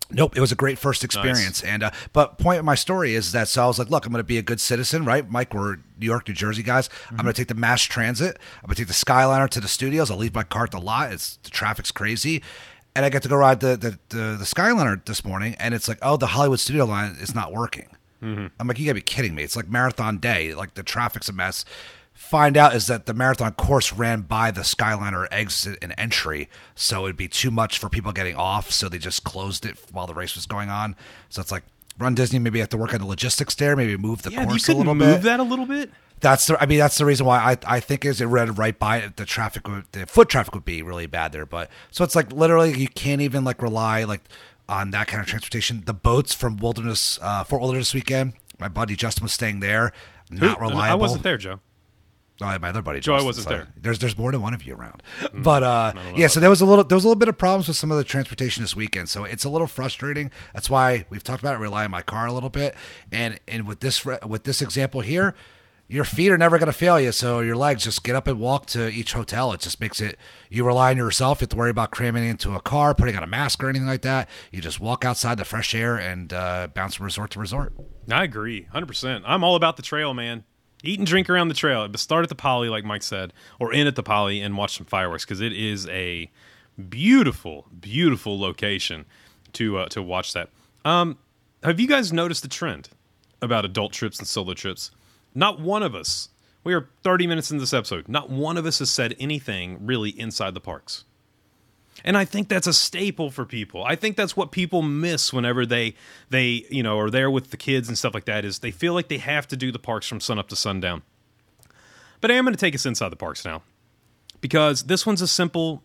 [0.10, 1.62] Nope, it was a great first experience.
[1.64, 4.12] And uh, but point of my story is that so I was like, look, I'm
[4.12, 5.30] going to be a good citizen, right?
[5.30, 6.90] Mike, we're New York, New Jersey guys.
[7.10, 8.38] I'm going to take the mass transit.
[8.62, 10.10] I'm going to take the Skyliner to the studios.
[10.10, 11.12] I'll leave my car at the lot.
[11.12, 12.42] It's the traffic's crazy.
[12.96, 15.88] And I get to go ride the the, the, the Skyliner this morning, and it's
[15.88, 17.90] like, oh, the Hollywood studio line is not working.
[18.60, 19.44] I'm like, you gotta be kidding me!
[19.44, 20.56] It's like marathon day.
[20.56, 21.64] Like the traffic's a mess.
[22.18, 27.06] Find out is that the marathon course ran by the Skyliner exit and entry, so
[27.06, 28.72] it'd be too much for people getting off.
[28.72, 30.96] So they just closed it while the race was going on.
[31.30, 31.64] So it's like
[32.00, 34.48] Run Disney maybe have to work on the logistics there, maybe move the Yeah, you
[34.48, 35.24] course a couldn't little move bit.
[35.24, 35.92] that a little bit.
[36.20, 36.62] That's the.
[36.62, 39.18] I mean, that's the reason why I I think is it ran right by it.
[39.18, 41.46] The traffic, would, the foot traffic would be really bad there.
[41.46, 44.22] But so it's like literally you can't even like rely like
[44.68, 45.84] on that kind of transportation.
[45.86, 48.34] The boats from Wilderness uh, Fort Wilderness weekend.
[48.60, 49.94] My buddy Justin was staying there.
[50.32, 50.92] Not Who- reliable.
[50.92, 51.60] I wasn't there, Joe.
[52.42, 53.00] Oh, my other buddy.
[53.00, 53.62] Joe, wasn't so there.
[53.64, 55.02] Mm, There's there's more than one of you around,
[55.34, 56.28] but uh, yeah.
[56.28, 57.98] So there was a little there was a little bit of problems with some of
[57.98, 59.10] the transportation this weekend.
[59.10, 60.30] So it's a little frustrating.
[60.54, 62.76] That's why we've talked about it, rely on my car a little bit.
[63.12, 65.34] And and with this with this example here,
[65.90, 67.12] your feet are never going to fail you.
[67.12, 69.54] So your legs just get up and walk to each hotel.
[69.54, 70.18] It just makes it,
[70.50, 71.40] you rely on yourself.
[71.40, 73.88] You have to worry about cramming into a car, putting on a mask or anything
[73.88, 74.28] like that.
[74.52, 77.74] You just walk outside the fresh air and uh, bounce from resort to resort.
[78.12, 79.24] I agree, hundred percent.
[79.26, 80.44] I'm all about the trail, man.
[80.88, 83.74] Eat and drink around the trail, but start at the Poly, like Mike said, or
[83.74, 86.32] in at the Poly and watch some fireworks because it is a
[86.90, 89.06] beautiful, beautiful location
[89.54, 90.50] to uh, to watch that.
[90.86, 91.18] Um,
[91.64, 92.90] have you guys noticed the trend
[93.42, 94.92] about adult trips and solo trips?
[95.36, 96.30] Not one of us.
[96.64, 98.08] We are 30 minutes into this episode.
[98.08, 101.06] Not one of us has said anything really inside the parks.
[102.04, 103.84] And I think that's a staple for people.
[103.84, 105.96] I think that's what people miss whenever they
[106.30, 108.94] they, you know, are there with the kids and stuff like that is they feel
[108.94, 111.04] like they have to do the parks from sun up to sundown.
[112.22, 113.64] But I am going to take us inside the parks now.
[114.42, 115.84] Because this one's a simple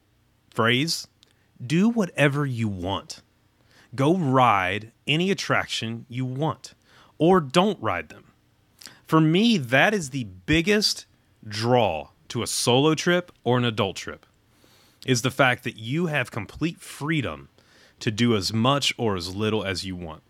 [0.50, 1.06] phrase.
[1.64, 3.22] Do whatever you want.
[3.94, 6.74] Go ride any attraction you want
[7.18, 8.32] or don't ride them.
[9.06, 11.06] For me, that is the biggest
[11.46, 14.26] draw to a solo trip or an adult trip
[15.07, 17.48] is the fact that you have complete freedom
[18.00, 20.22] to do as much or as little as you want.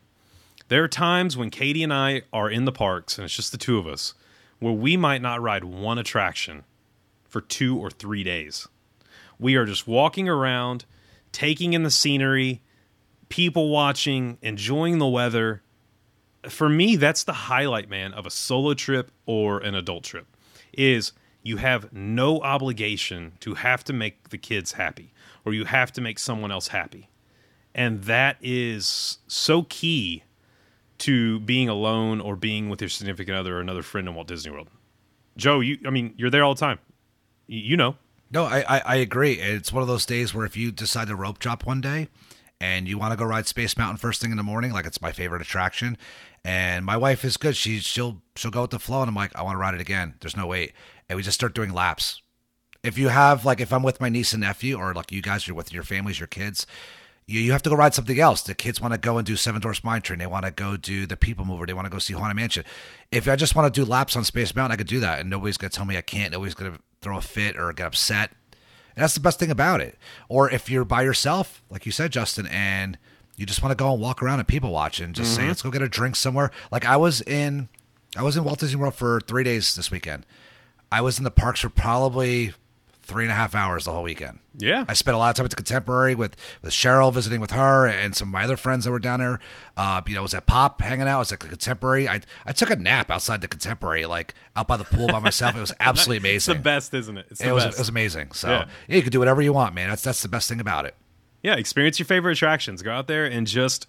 [0.69, 3.59] There are times when Katie and I are in the parks and it's just the
[3.59, 4.15] two of us
[4.59, 6.65] where we might not ride one attraction
[7.29, 8.69] for 2 or 3 days.
[9.39, 10.85] We are just walking around,
[11.33, 12.63] taking in the scenery,
[13.29, 15.63] people watching, enjoying the weather,
[16.49, 20.27] for me that's the highlight man of a solo trip or an adult trip
[20.73, 21.13] is
[21.43, 25.13] you have no obligation to have to make the kids happy
[25.45, 27.09] or you have to make someone else happy
[27.75, 30.23] and that is so key
[30.99, 34.53] to being alone or being with your significant other or another friend in Walt Disney
[34.53, 34.69] World.
[35.37, 36.79] Joe, you I mean, you're there all the time.
[37.49, 37.97] Y- You know.
[38.31, 39.33] No, I, I, I agree.
[39.33, 42.09] It's one of those days where if you decide to rope drop one day
[42.61, 45.03] and you want to go ride Space Mountain first thing in the morning, like it's
[45.03, 45.99] my favorite attraction,
[46.45, 47.57] and my wife is good.
[47.57, 49.81] She she'll she'll go with the flow, and I'm like, I want to ride it
[49.81, 50.15] again.
[50.21, 50.73] There's no wait,
[51.13, 52.23] and we just start doing laps.
[52.83, 55.47] If you have like if I'm with my niece and nephew, or like you guys
[55.49, 56.67] are with your families, your kids,
[57.27, 58.43] you, you have to go ride something else.
[58.43, 60.19] The kids want to go and do Seven Dwarfs Mine Train.
[60.19, 61.67] They want to go do the People Mover.
[61.67, 62.65] They want to go see Haunted Mansion.
[63.13, 65.29] If I just want to do laps on Space Mountain, I could do that, and
[65.29, 66.33] nobody's gonna tell me I can't.
[66.33, 68.31] Nobody's gonna throw a fit or get upset.
[68.97, 69.99] And that's the best thing about it.
[70.29, 72.99] Or if you're by yourself, like you said, Justin, and
[73.37, 75.49] you just want to go and walk around and people watch and just say, mm-hmm.
[75.49, 76.51] let's go get a drink somewhere.
[76.71, 77.69] Like I was in,
[78.17, 80.27] I was in Walt Disney World for three days this weekend.
[80.93, 82.53] I was in the parks for probably
[83.05, 84.39] three and a half hours the whole weekend.
[84.57, 84.85] Yeah.
[84.87, 87.87] I spent a lot of time at the Contemporary with with Cheryl visiting with her
[87.87, 89.41] and some of my other friends that were down there.
[89.77, 91.17] Uh, you know, I was at Pop hanging out.
[91.17, 92.09] I was at the Contemporary.
[92.09, 95.57] I I took a nap outside the Contemporary, like out by the pool by myself.
[95.57, 96.53] It was absolutely amazing.
[96.55, 97.27] It's the best, isn't it?
[97.41, 97.79] It was, best.
[97.79, 98.33] it was amazing.
[98.33, 98.67] So Yeah.
[98.89, 98.97] yeah.
[98.97, 99.89] you can do whatever you want, man.
[99.89, 100.95] That's that's the best thing about it.
[101.43, 102.83] Yeah, experience your favorite attractions.
[102.83, 103.87] Go out there and just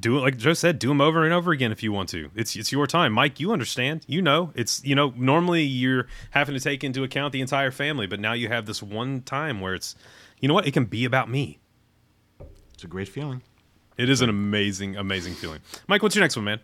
[0.00, 2.30] do it like Joe said, do them over and over again if you want to.
[2.34, 3.12] It's it's your time.
[3.12, 4.04] Mike, you understand.
[4.06, 4.52] You know.
[4.54, 8.32] It's you know, normally you're having to take into account the entire family, but now
[8.32, 9.94] you have this one time where it's
[10.40, 10.66] you know what?
[10.66, 11.58] It can be about me.
[12.74, 13.42] It's a great feeling.
[13.96, 15.60] It is an amazing, amazing feeling.
[15.88, 16.60] Mike, what's your next one, man?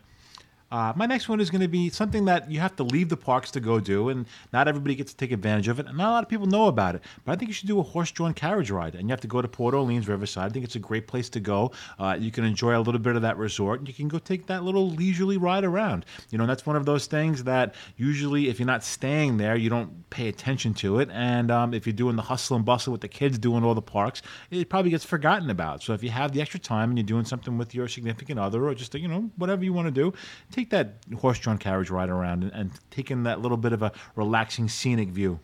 [0.71, 3.17] Uh, my next one is going to be something that you have to leave the
[3.17, 5.85] parks to go do, and not everybody gets to take advantage of it.
[5.85, 7.03] And not a lot of people know about it.
[7.23, 9.41] But I think you should do a horse-drawn carriage ride, and you have to go
[9.41, 10.49] to Port Orleans Riverside.
[10.49, 11.71] I think it's a great place to go.
[11.99, 14.47] Uh, you can enjoy a little bit of that resort, and you can go take
[14.47, 16.05] that little leisurely ride around.
[16.31, 19.69] You know, that's one of those things that usually, if you're not staying there, you
[19.69, 21.09] don't pay attention to it.
[21.11, 23.81] And um, if you're doing the hustle and bustle with the kids doing all the
[23.81, 25.83] parks, it probably gets forgotten about.
[25.83, 28.67] So if you have the extra time and you're doing something with your significant other,
[28.67, 30.13] or just you know whatever you want to do,
[30.55, 33.91] take that horse-drawn carriage ride around and, and take in that little bit of a
[34.15, 35.39] relaxing scenic view.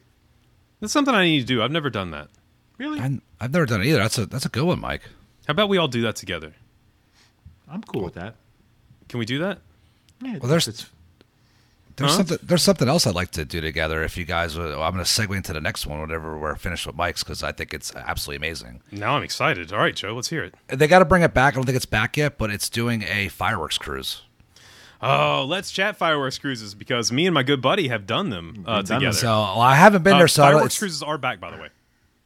[0.79, 1.61] That's something I need to do.
[1.61, 2.29] I've never done that.
[2.77, 3.99] Really, I, I've never done it either.
[3.99, 5.01] That's a that's a good one, Mike.
[5.47, 6.53] How about we all do that together?
[7.69, 8.35] I'm cool with that.
[9.09, 9.59] Can we do that?
[10.23, 10.89] Yeah, Well, there's- it's,
[11.97, 12.17] There's Huh?
[12.17, 14.01] something there's something else I'd like to do together.
[14.03, 16.87] If you guys, would, I'm going to segue into the next one whenever we're finished
[16.87, 18.81] with Mike's because I think it's absolutely amazing.
[18.91, 19.71] Now I'm excited.
[19.73, 20.55] All right, Joe, let's hear it.
[20.67, 21.53] They got to bring it back.
[21.53, 24.21] I don't think it's back yet, but it's doing a fireworks cruise.
[25.01, 28.53] Oh, let's chat fireworks cruises because me and my good buddy have done them uh,
[28.53, 28.99] We've done them.
[28.99, 29.17] together.
[29.17, 30.27] So well, I haven't been Uh, there.
[30.27, 31.69] So fireworks cruises are back, by the way.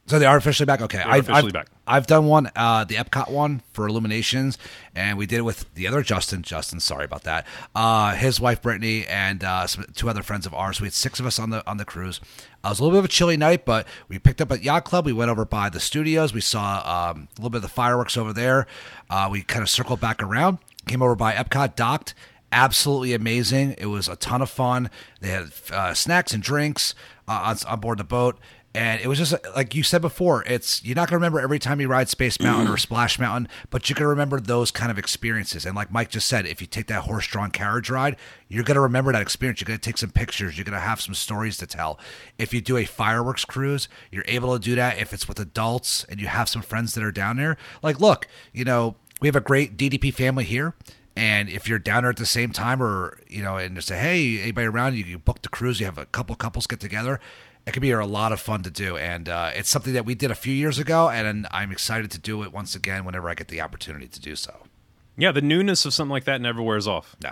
[0.08, 0.80] So they are officially back.
[0.82, 1.66] Okay, I've, officially I've, back.
[1.84, 4.56] I've done one, uh, the Epcot one for Illuminations,
[4.94, 6.42] and we did it with the other Justin.
[6.42, 7.44] Justin, sorry about that.
[7.74, 10.80] Uh, his wife Brittany and uh, some, two other friends of ours.
[10.80, 12.20] We had six of us on the on the cruise.
[12.62, 14.62] Uh, it was a little bit of a chilly night, but we picked up at
[14.62, 15.06] Yacht Club.
[15.06, 16.32] We went over by the studios.
[16.32, 18.68] We saw um, a little bit of the fireworks over there.
[19.10, 22.14] Uh, we kind of circled back around, came over by Epcot, docked.
[22.52, 23.74] Absolutely amazing.
[23.78, 24.90] It was a ton of fun.
[25.20, 26.94] They had uh, snacks and drinks
[27.28, 28.38] uh, on, on board the boat
[28.72, 31.80] And it was just like you said before, it's you're not gonna remember every time
[31.80, 35.64] you ride Space Mountain or Splash Mountain, but you're gonna remember those kind of experiences.
[35.64, 38.16] And like Mike just said, if you take that horse-drawn carriage ride,
[38.48, 39.60] you're gonna remember that experience.
[39.60, 40.56] You're gonna take some pictures.
[40.58, 41.98] You're gonna have some stories to tell.
[42.38, 44.98] If you do a fireworks cruise, you're able to do that.
[44.98, 48.28] If it's with adults and you have some friends that are down there, like look,
[48.52, 50.74] you know, we have a great DDP family here.
[51.16, 53.98] And if you're down there at the same time, or you know, and just say,
[53.98, 55.80] "Hey, anybody around?" You, you book the cruise.
[55.80, 57.18] You have a couple couples get together.
[57.66, 60.14] It can be a lot of fun to do, and uh, it's something that we
[60.14, 63.34] did a few years ago, and I'm excited to do it once again whenever I
[63.34, 64.54] get the opportunity to do so.
[65.16, 67.16] Yeah, the newness of something like that never wears off.
[67.24, 67.30] No,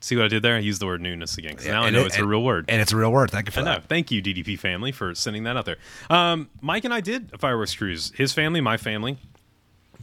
[0.00, 0.56] See what I did there?
[0.56, 2.66] I used the word newness again because now I know it- it's a real word.
[2.68, 3.30] and it's a real word.
[3.30, 3.80] Thank you for I know.
[3.88, 5.76] Thank you, DDP family, for sending that out there.
[6.10, 8.12] Um, Mike and I did a fireworks cruise.
[8.16, 9.16] His family, my family,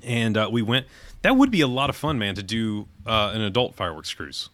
[0.04, 0.86] and uh, we went.
[1.22, 4.50] That would be a lot of fun, man, to do uh, an adult fireworks cruise.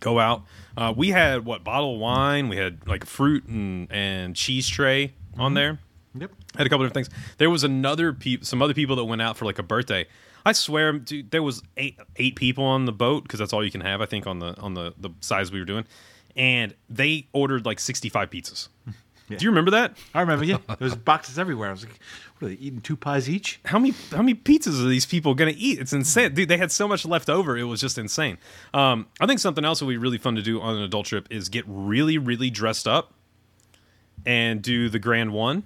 [0.00, 0.42] Go out.
[0.76, 2.48] Uh, we had what bottle of wine.
[2.48, 5.78] We had like fruit and and cheese tray on there.
[6.14, 6.32] Yep.
[6.56, 7.20] Had a couple different things.
[7.38, 10.06] There was another pe- some other people that went out for like a birthday.
[10.44, 13.70] I swear, dude, there was eight eight people on the boat because that's all you
[13.70, 15.84] can have, I think, on the on the the size we were doing,
[16.34, 18.68] and they ordered like sixty five pizzas.
[19.38, 19.96] Do you remember that?
[20.14, 20.58] I remember, yeah.
[20.66, 21.68] There was boxes everywhere.
[21.68, 21.98] I was like,
[22.38, 22.80] what are they eating?
[22.80, 23.60] Two pies each?
[23.64, 25.78] How many how many pizzas are these people gonna eat?
[25.78, 26.48] It's insane, dude.
[26.48, 28.38] They had so much left over; it was just insane.
[28.72, 31.26] Um, I think something else would be really fun to do on an adult trip
[31.30, 33.12] is get really, really dressed up
[34.24, 35.64] and do the grand one,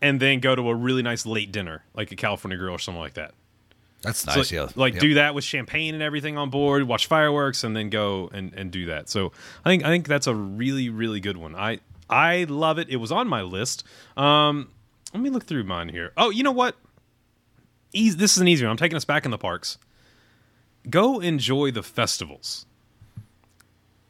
[0.00, 3.00] and then go to a really nice late dinner, like a California Grill or something
[3.00, 3.34] like that.
[4.04, 4.52] That's So, nice.
[4.52, 5.00] yeah, like Yep.
[5.00, 8.70] do that with champagne and everything on board, watch fireworks, and then go and, and
[8.70, 9.08] do that.
[9.08, 9.32] So
[9.64, 11.56] I think I think that's a really really good one.
[11.56, 12.88] I I love it.
[12.90, 13.82] It was on my list.
[14.16, 14.68] Um,
[15.12, 16.12] let me look through mine here.
[16.16, 16.76] Oh, you know what?
[17.92, 18.72] Easy, this is an easy one.
[18.72, 19.78] I'm taking us back in the parks.
[20.90, 22.66] Go enjoy the festivals.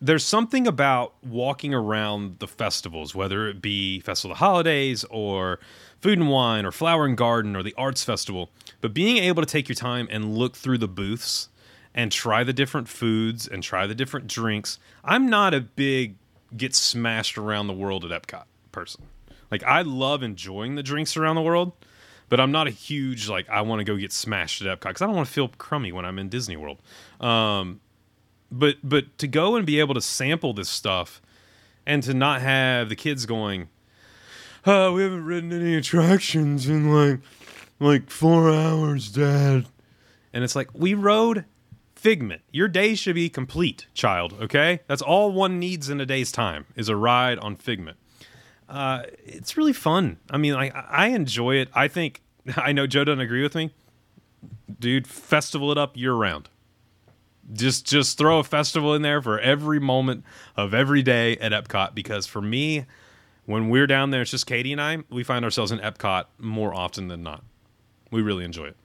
[0.04, 5.60] There's something about walking around the festivals, whether it be Festival of the Holidays or
[6.02, 8.50] Food and Wine or Flower and Garden or the Arts Festival,
[8.82, 11.48] but being able to take your time and look through the booths
[11.94, 14.78] and try the different foods and try the different drinks.
[15.02, 16.16] I'm not a big
[16.54, 19.04] get smashed around the world at Epcot person.
[19.50, 21.72] Like I love enjoying the drinks around the world,
[22.28, 25.00] but I'm not a huge like I want to go get smashed at Epcot because
[25.00, 26.82] I don't want to feel crummy when I'm in Disney World.
[27.22, 27.80] Um,
[28.58, 31.20] but but to go and be able to sample this stuff
[31.86, 33.68] and to not have the kids going,
[34.66, 37.20] oh, we haven't ridden any attractions in like
[37.80, 39.66] like four hours, Dad.
[40.32, 41.44] And it's like we rode
[41.94, 42.42] Figment.
[42.52, 44.34] Your day should be complete, child.
[44.40, 47.96] Okay, that's all one needs in a day's time is a ride on Figment.
[48.68, 50.18] Uh, it's really fun.
[50.30, 51.68] I mean, I I enjoy it.
[51.74, 52.22] I think
[52.56, 53.72] I know Joe doesn't agree with me,
[54.78, 55.06] dude.
[55.06, 56.50] Festival it up year round.
[57.52, 60.24] Just just throw a festival in there for every moment
[60.56, 62.86] of every day at Epcot because for me,
[63.44, 64.98] when we're down there, it's just Katie and I.
[65.10, 67.44] We find ourselves in Epcot more often than not.
[68.10, 68.76] We really enjoy it.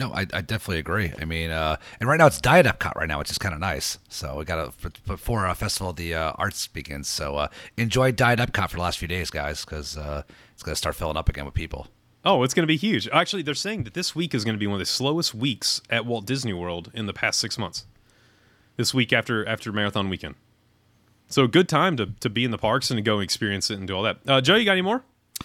[0.00, 1.12] No, I, I definitely agree.
[1.20, 3.60] I mean, uh, and right now it's Diet Epcot right now, which is kind of
[3.60, 3.98] nice.
[4.08, 7.06] So we got to before uh, festival the uh, arts begins.
[7.06, 10.22] So uh, enjoy Diet Epcot for the last few days, guys, because uh,
[10.54, 11.88] it's going to start filling up again with people.
[12.24, 13.08] Oh, it's going to be huge.
[13.08, 15.80] Actually, they're saying that this week is going to be one of the slowest weeks
[15.88, 17.86] at Walt Disney World in the past six months.
[18.76, 20.36] This week after after marathon weekend,
[21.28, 23.86] so good time to to be in the parks and to go experience it and
[23.86, 24.18] do all that.
[24.26, 25.02] Uh, Joe, you got any more?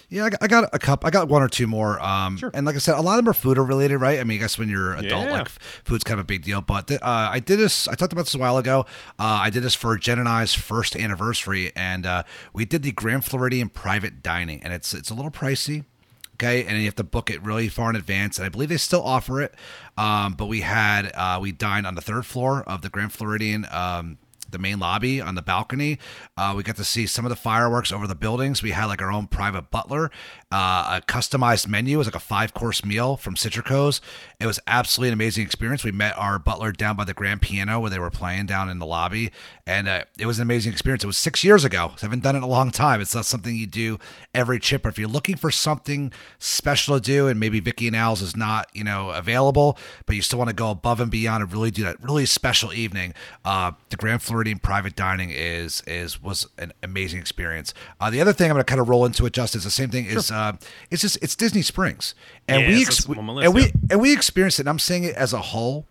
[0.09, 1.03] Yeah, I got, I got a cup.
[1.05, 1.99] I got one or two more.
[2.01, 2.51] Um, Sure.
[2.53, 4.19] And like I said, a lot of them are food related, right?
[4.19, 5.32] I mean, I guess when you're adult, Yeah.
[5.32, 6.61] like food's kind of a big deal.
[6.61, 7.88] But th- uh, I did this.
[7.88, 8.82] I talked about this a while ago.
[9.17, 12.23] Uh, I did this for Jen and I's first anniversary, and uh,
[12.53, 15.86] we did the Grand Floridian private dining, and it's it's a little pricey.
[16.36, 18.77] Okay, and you have to book it really far in advance, and I believe they
[18.77, 19.53] still offer it.
[19.97, 23.65] Um, but we had uh, we dined on the third floor of the Grand Floridian.
[23.71, 24.17] Um,
[24.56, 25.99] the main lobby on the balcony.
[26.38, 28.64] Uh, we got to see some of the fireworks over the buildings.
[28.64, 30.10] We had like our own private butler,
[30.51, 31.95] uh, a customized menu.
[31.95, 33.99] It was like a five course meal from Citrico's.
[34.39, 35.84] It was absolutely an amazing experience.
[35.84, 38.80] We met our butler down by the grand piano where they were playing down in
[38.80, 39.32] the lobby,
[39.68, 41.03] and uh, it was an amazing experience.
[41.03, 41.91] It was six years ago.
[41.95, 43.01] I haven't done it in a long time.
[43.01, 43.99] It's not something you do
[44.34, 44.60] every.
[44.60, 48.36] But if you're looking for something special to do, and maybe Vicky and Al's is
[48.36, 51.72] not you know available, but you still want to go above and beyond and really
[51.72, 56.72] do that really special evening, uh, the Grand Floridian private dining is is was an
[56.84, 57.74] amazing experience.
[58.00, 59.72] Uh, the other thing I'm going to kind of roll into it, just is the
[59.72, 60.06] same thing.
[60.06, 60.54] Is uh,
[60.91, 62.14] it's just it's Disney Springs,
[62.48, 63.72] and Yes, we ex- list, and we yeah.
[63.89, 64.64] and we experienced it.
[64.64, 65.88] And I'm saying it as a whole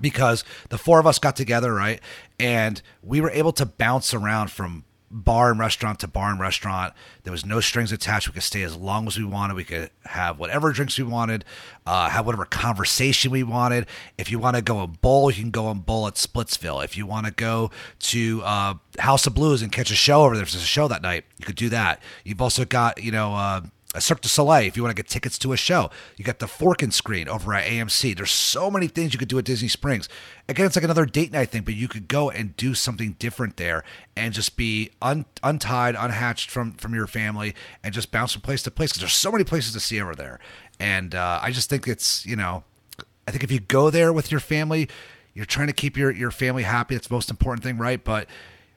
[0.00, 2.00] because the four of us got together, right,
[2.40, 6.92] and we were able to bounce around from bar and restaurant to bar and restaurant.
[7.22, 8.26] There was no strings attached.
[8.26, 9.54] We could stay as long as we wanted.
[9.54, 11.44] We could have whatever drinks we wanted,
[11.86, 13.86] uh, have whatever conversation we wanted.
[14.18, 16.84] If you want to go and bowl, you can go and bowl at Splitsville.
[16.84, 20.34] If you want to go to uh, House of Blues and catch a show over
[20.34, 22.02] there, if there's a show that night, you could do that.
[22.24, 23.60] You've also got, you know, uh,
[23.94, 25.88] a Cirque du Soleil if you want to get tickets to a show.
[26.16, 28.16] You got the Fork and Screen over at AMC.
[28.16, 30.08] There's so many things you could do at Disney Springs.
[30.48, 33.56] Again, it's like another date night thing, but you could go and do something different
[33.56, 33.84] there
[34.16, 38.62] and just be un- untied, unhatched from from your family and just bounce from place
[38.64, 40.40] to place because there's so many places to see over there.
[40.80, 42.64] And uh, I just think it's you know,
[43.28, 44.88] I think if you go there with your family,
[45.34, 46.96] you're trying to keep your your family happy.
[46.96, 48.02] That's the most important thing, right?
[48.02, 48.28] But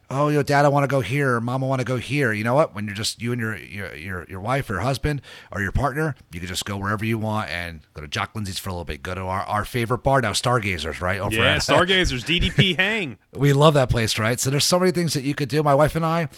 [0.10, 2.32] oh, you know, dad, I want to go here, mom, I want to go here.
[2.34, 2.74] You know what?
[2.74, 6.16] When you're just you and your your your, your wife or husband or your partner,
[6.32, 8.86] you can just go wherever you want and go to Jock Lindsay's for a little
[8.86, 9.04] bit.
[9.04, 11.20] Go to our, our favorite bar now, Stargazers, right?
[11.20, 13.18] Over Yeah, at- Stargazers, DDP Hang.
[13.34, 14.40] we love that place, right?
[14.40, 15.62] So there's so many things that you could do.
[15.64, 16.30] My wife and I,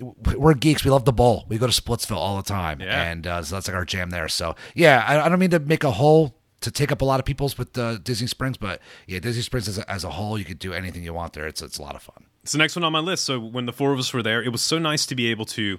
[0.00, 0.84] we're geeks.
[0.84, 1.44] We love the bowl.
[1.48, 3.02] We go to Splitsville all the time, Yeah.
[3.10, 4.28] and uh, so that's like our jam there.
[4.28, 7.18] So yeah, I, I don't mean to make a whole to take up a lot
[7.20, 10.38] of people's with uh, Disney Springs, but yeah, Disney Springs as a, as a whole,
[10.38, 11.46] you could do anything you want there.
[11.46, 12.24] It's it's a lot of fun.
[12.42, 13.24] It's the next one on my list.
[13.24, 15.44] So when the four of us were there, it was so nice to be able
[15.46, 15.78] to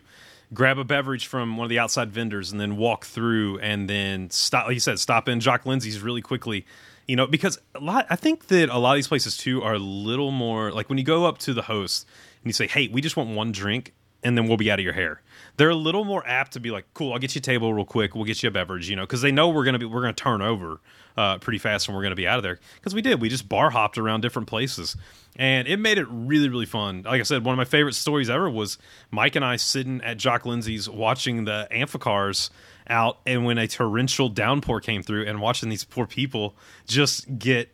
[0.54, 4.30] grab a beverage from one of the outside vendors and then walk through and then
[4.30, 4.68] stop.
[4.68, 6.66] Like you said, stop in Jock Lindsay's really quickly.
[7.08, 8.06] You know, because a lot.
[8.10, 10.98] I think that a lot of these places too are a little more like when
[10.98, 12.08] you go up to the host
[12.42, 13.94] and you say, "Hey, we just want one drink."
[14.24, 15.22] And then we'll be out of your hair.
[15.58, 17.86] They're a little more apt to be like, "Cool, I'll get you a table real
[17.86, 18.16] quick.
[18.16, 20.14] We'll get you a beverage," you know, because they know we're gonna be we're gonna
[20.14, 20.80] turn over
[21.16, 22.60] uh, pretty fast and we're gonna be out of there.
[22.76, 24.96] Because we did, we just bar hopped around different places,
[25.36, 27.04] and it made it really really fun.
[27.04, 28.78] Like I said, one of my favorite stories ever was
[29.12, 32.50] Mike and I sitting at Jock Lindsay's watching the amphicars
[32.88, 36.56] out, and when a torrential downpour came through, and watching these poor people
[36.88, 37.70] just get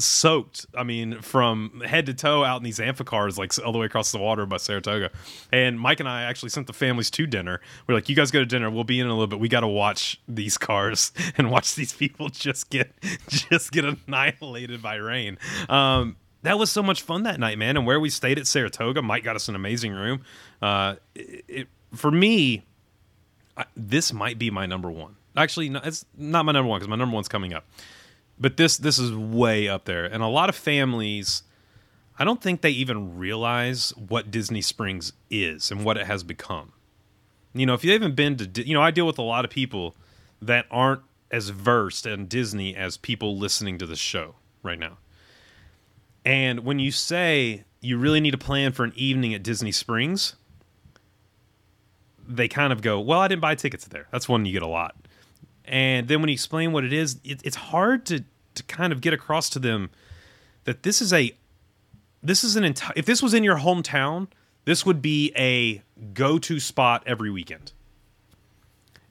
[0.00, 0.66] soaked.
[0.74, 4.12] I mean, from head to toe out in these amphicars, like all the way across
[4.12, 5.10] the water by Saratoga.
[5.52, 7.60] And Mike and I actually sent the families to dinner.
[7.86, 8.70] We're like, you guys go to dinner.
[8.70, 9.40] We'll be in a little bit.
[9.40, 12.92] We got to watch these cars and watch these people just get
[13.28, 15.38] just get annihilated by rain.
[15.68, 17.76] Um, that was so much fun that night, man.
[17.76, 20.22] And where we stayed at Saratoga, Mike got us an amazing room.
[20.62, 22.64] Uh, it, it, for me,
[23.56, 25.16] I, this might be my number one.
[25.36, 27.64] Actually, no, it's not my number one because my number one's coming up
[28.40, 30.04] but this this is way up there.
[30.04, 31.42] And a lot of families
[32.20, 36.72] i don't think they even realize what disney springs is and what it has become.
[37.54, 39.50] You know if you haven't been to you know i deal with a lot of
[39.50, 39.94] people
[40.40, 44.98] that aren't as versed in disney as people listening to the show right now.
[46.24, 50.34] And when you say you really need to plan for an evening at disney springs
[52.26, 54.06] they kind of go well i didn't buy tickets there.
[54.12, 54.96] That's one you get a lot
[55.68, 59.00] and then when you explain what it is, it, it's hard to to kind of
[59.00, 59.90] get across to them
[60.64, 61.32] that this is a
[62.22, 62.92] this is an entire.
[62.96, 64.28] If this was in your hometown,
[64.64, 67.72] this would be a go to spot every weekend,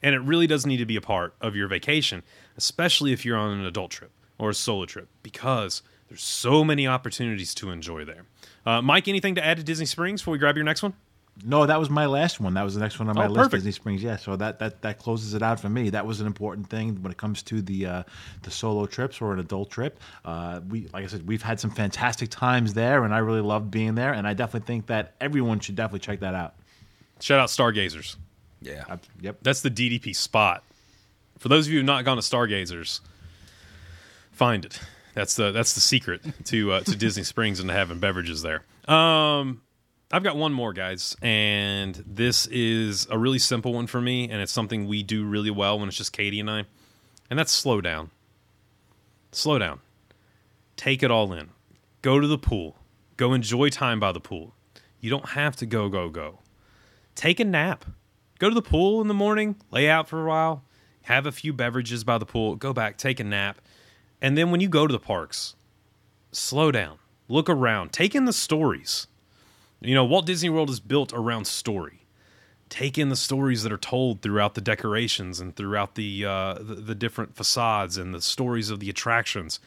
[0.03, 2.23] and it really does need to be a part of your vacation,
[2.57, 6.87] especially if you're on an adult trip or a solo trip, because there's so many
[6.87, 8.25] opportunities to enjoy there.
[8.65, 10.93] Uh, Mike, anything to add to Disney Springs before we grab your next one?
[11.45, 12.55] No, that was my last one.
[12.55, 13.37] That was the next one on my Oh, list.
[13.37, 13.53] perfect.
[13.59, 14.01] Disney Springs.
[14.01, 15.91] Yeah, so that, that that closes it out for me.
[15.91, 18.03] That was an important thing when it comes to the uh,
[18.41, 19.99] the solo trips or an adult trip.
[20.25, 23.69] Uh, we, like I said, we've had some fantastic times there, and I really loved
[23.69, 24.13] being there.
[24.13, 26.55] And I definitely think that everyone should definitely check that out.
[27.19, 28.17] Shout out Stargazers.
[28.61, 28.85] Yeah.
[28.89, 29.37] Uh, yep.
[29.43, 30.63] That's the DDP spot.
[31.37, 33.01] For those of you who've not gone to Stargazers,
[34.31, 34.79] find it.
[35.13, 38.63] That's the that's the secret to uh, to Disney Springs and to having beverages there.
[38.87, 39.61] Um,
[40.11, 44.41] I've got one more, guys, and this is a really simple one for me, and
[44.41, 46.63] it's something we do really well when it's just Katie and I,
[47.29, 48.11] and that's slow down.
[49.33, 49.81] Slow down.
[50.77, 51.49] Take it all in.
[52.01, 52.77] Go to the pool.
[53.17, 54.53] Go enjoy time by the pool.
[55.01, 56.39] You don't have to go go go.
[57.15, 57.83] Take a nap
[58.39, 60.63] go to the pool in the morning, lay out for a while,
[61.03, 63.59] have a few beverages by the pool, go back, take a nap.
[64.21, 65.55] And then when you go to the parks,
[66.31, 66.97] slow down,
[67.27, 69.07] look around, take in the stories.
[69.81, 72.07] You know, Walt Disney World is built around story.
[72.69, 76.75] Take in the stories that are told throughout the decorations and throughout the, uh, the
[76.75, 79.59] the different facades and the stories of the attractions.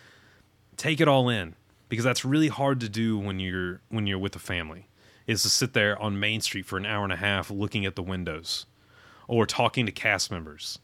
[0.77, 1.55] Take it all in
[1.89, 4.87] because that's really hard to do when you're when you're with a family.
[5.27, 7.95] Is to sit there on Main Street for an hour and a half looking at
[7.95, 8.67] the windows
[9.29, 10.79] or talking to cast members.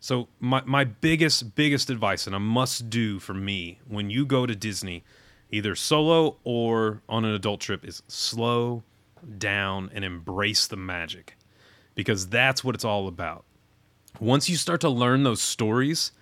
[0.00, 4.46] So my my biggest biggest advice and a must do for me when you go
[4.46, 5.04] to Disney,
[5.50, 8.82] either solo or on an adult trip, is slow
[9.38, 11.36] down and embrace the magic,
[11.94, 13.44] because that's what it's all about.
[14.20, 16.12] Once you start to learn those stories,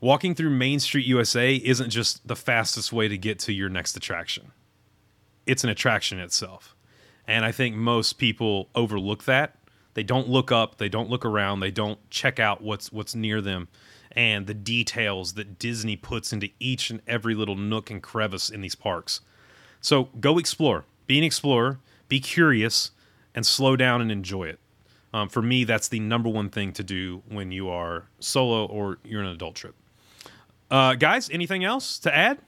[0.00, 3.96] walking through Main Street USA isn't just the fastest way to get to your next
[3.96, 4.52] attraction.
[5.46, 6.74] It's an attraction itself.
[7.26, 9.56] And I think most people overlook that.
[9.94, 13.40] They don't look up, they don't look around, they don't check out what's what's near
[13.40, 13.68] them
[14.16, 18.62] and the details that Disney puts into each and every little nook and crevice in
[18.62, 19.20] these parks.
[19.80, 20.84] So go explore.
[21.06, 22.90] Be an explorer, be curious,
[23.34, 24.58] and slow down and enjoy it.
[25.12, 28.98] Um, for me, that's the number one thing to do when you are solo or
[29.04, 29.74] you're on an adult trip.
[30.70, 32.38] Uh, guys, anything else to add?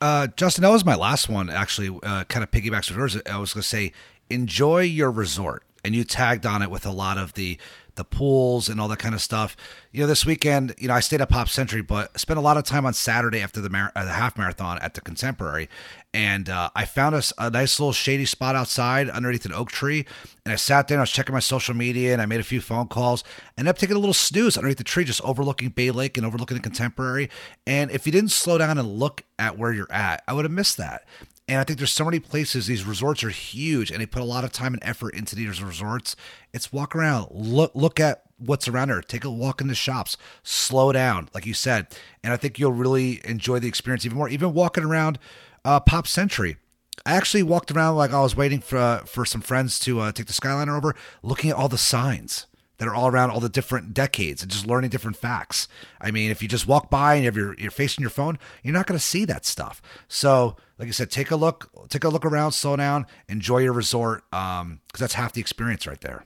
[0.00, 1.50] Uh, Justin, that was my last one.
[1.50, 3.20] Actually, uh, kind of piggybacks with yours.
[3.30, 3.92] I was going to say,
[4.30, 7.58] enjoy your resort, and you tagged on it with a lot of the
[7.96, 9.56] the pools and all that kind of stuff.
[9.92, 12.56] You know, this weekend, you know, I stayed at Pop Century, but spent a lot
[12.56, 15.68] of time on Saturday after the, mar- uh, the half marathon at the Contemporary,
[16.14, 20.06] and uh, I found a, a, nice little shady spot outside underneath an oak tree,
[20.44, 22.44] and I sat there and I was checking my social media, and I made a
[22.44, 23.24] few phone calls,
[23.56, 26.56] and I'm taking a little snooze underneath the tree, just overlooking Bay Lake and overlooking
[26.56, 27.28] the Contemporary.
[27.66, 30.52] And if you didn't slow down and look at where you're at, I would have
[30.52, 31.04] missed that.
[31.48, 32.66] And I think there's so many places.
[32.66, 35.62] These resorts are huge, and they put a lot of time and effort into these
[35.62, 36.16] resorts.
[36.52, 39.00] It's walk around, look look at what's around there.
[39.00, 41.86] Take a walk in the shops, slow down, like you said,
[42.24, 44.28] and I think you'll really enjoy the experience even more.
[44.28, 45.18] Even walking around
[45.64, 46.56] uh, Pop Century.
[47.04, 50.12] I actually walked around like I was waiting for uh, for some friends to uh,
[50.12, 52.46] take the Skyliner over, looking at all the signs
[52.78, 55.68] that are all around all the different decades and just learning different facts.
[56.00, 58.38] I mean, if you just walk by and you have your you're facing your phone,
[58.62, 59.80] you're not going to see that stuff.
[60.08, 63.72] So, like I said, take a look, take a look around, slow down, enjoy your
[63.72, 66.24] resort, because um, that's half the experience right there.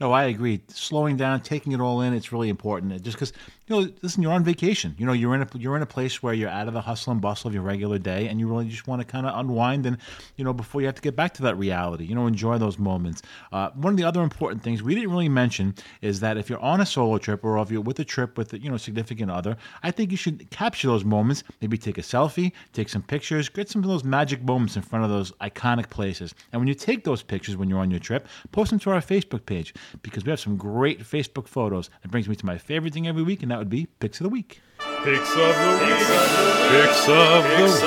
[0.00, 0.62] No, I agree.
[0.68, 3.02] Slowing down, taking it all in, it's really important.
[3.02, 3.34] Just because
[3.70, 4.96] you know, listen, you're on vacation.
[4.98, 7.12] You know, you're in a you're in a place where you're out of the hustle
[7.12, 9.86] and bustle of your regular day, and you really just want to kind of unwind
[9.86, 9.96] and
[10.36, 12.04] you know before you have to get back to that reality.
[12.04, 13.22] You know, enjoy those moments.
[13.52, 16.58] Uh, one of the other important things we didn't really mention is that if you're
[16.58, 19.30] on a solo trip or if you're with a trip with you know a significant
[19.30, 21.44] other, I think you should capture those moments.
[21.60, 25.04] Maybe take a selfie, take some pictures, get some of those magic moments in front
[25.04, 26.34] of those iconic places.
[26.52, 29.00] And when you take those pictures when you're on your trip, post them to our
[29.00, 31.88] Facebook page because we have some great Facebook photos.
[32.02, 34.24] It brings me to my favorite thing every week, and that would be Picks of
[34.24, 34.60] the Week.
[34.78, 35.98] Picks of the week.
[36.70, 37.82] Picks of the week.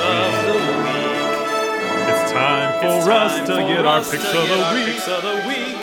[2.06, 5.76] It's time for us to get our picks of the week.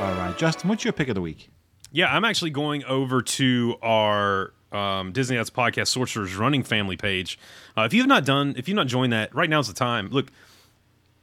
[0.00, 1.48] All right, Justin, what's your pick of the week?
[1.90, 7.38] Yeah, I'm actually going over to our um, Disney Dads Podcast Sorcerers Running Family page.
[7.76, 10.08] Uh, if you've not done, if you've not joined that, right now's the time.
[10.10, 10.30] Look,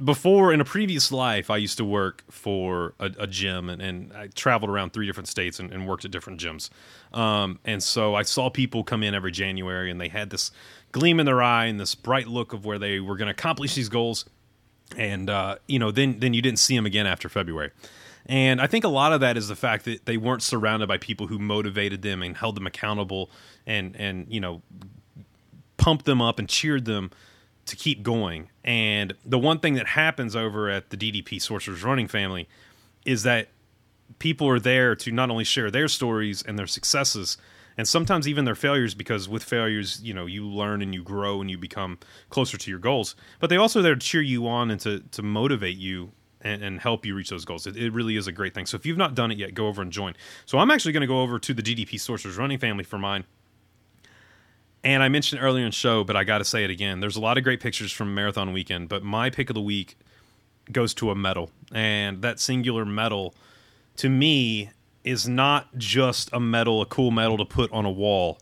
[0.04, 4.14] before in a previous life, I used to work for a, a gym and, and,
[4.14, 6.70] I traveled around three different states and, and worked at different gyms.
[7.14, 10.52] Um, and so I saw people come in every January and they had this
[10.92, 13.76] gleam in their eye and this bright look of where they were going to accomplish
[13.76, 14.26] these goals.
[14.98, 17.72] And, uh, you know, then, then you didn't see them again after February.
[18.26, 20.98] And I think a lot of that is the fact that they weren't surrounded by
[20.98, 23.30] people who motivated them and held them accountable
[23.68, 24.62] and, and you know,
[25.78, 27.12] pumped them up and cheered them
[27.66, 28.50] to keep going.
[28.64, 32.48] And the one thing that happens over at the DDP Sorcerers Running family
[33.06, 33.50] is that
[34.20, 37.38] people are there to not only share their stories and their successes
[37.78, 41.42] and sometimes even their failures because with failures you know you learn and you grow
[41.42, 41.98] and you become
[42.30, 43.16] closer to your goals.
[43.40, 46.12] But they also there to cheer you on and to, to motivate you
[46.42, 47.66] and, and help you reach those goals.
[47.66, 48.66] It, it, really is a great thing.
[48.66, 50.14] So if you've not done it yet go over and join.
[50.46, 53.24] So i'm actually going to go over to the ddp sorcerers running family for mine
[54.84, 57.00] and I mentioned earlier in the show, but I got to say it again.
[57.00, 59.98] There's a lot of great pictures from Marathon Weekend, but my pick of the week
[60.72, 61.52] goes to a medal.
[61.74, 63.34] And that singular medal,
[63.98, 64.72] to me,
[65.04, 68.40] is not just a medal, a cool medal to put on a wall.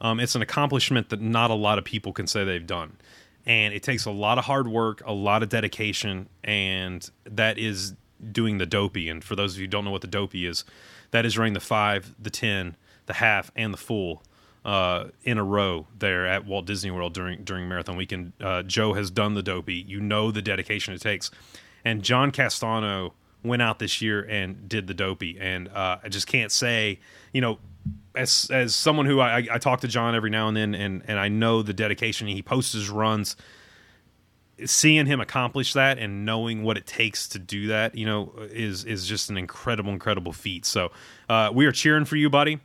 [0.00, 2.96] Um, it's an accomplishment that not a lot of people can say they've done.
[3.44, 7.94] And it takes a lot of hard work, a lot of dedication, and that is
[8.30, 9.08] doing the dopey.
[9.08, 10.64] And for those of you who don't know what the dopey is,
[11.10, 12.76] that is running the five, the 10,
[13.06, 14.22] the half, and the full
[14.64, 18.32] uh, in a row there at Walt Disney World during during marathon weekend.
[18.40, 19.74] Uh, Joe has done the dopey.
[19.74, 21.30] You know the dedication it takes,
[21.84, 25.36] and John Castano went out this year and did the dopey.
[25.40, 27.00] And uh, I just can't say,
[27.32, 27.58] you know,
[28.14, 31.18] as as someone who I, I talk to John every now and then, and and
[31.18, 33.36] I know the dedication he posts his runs.
[34.64, 38.84] Seeing him accomplish that and knowing what it takes to do that, you know, is
[38.84, 40.64] is just an incredible, incredible feat.
[40.66, 40.92] So,
[41.28, 42.60] uh, we are cheering for you, buddy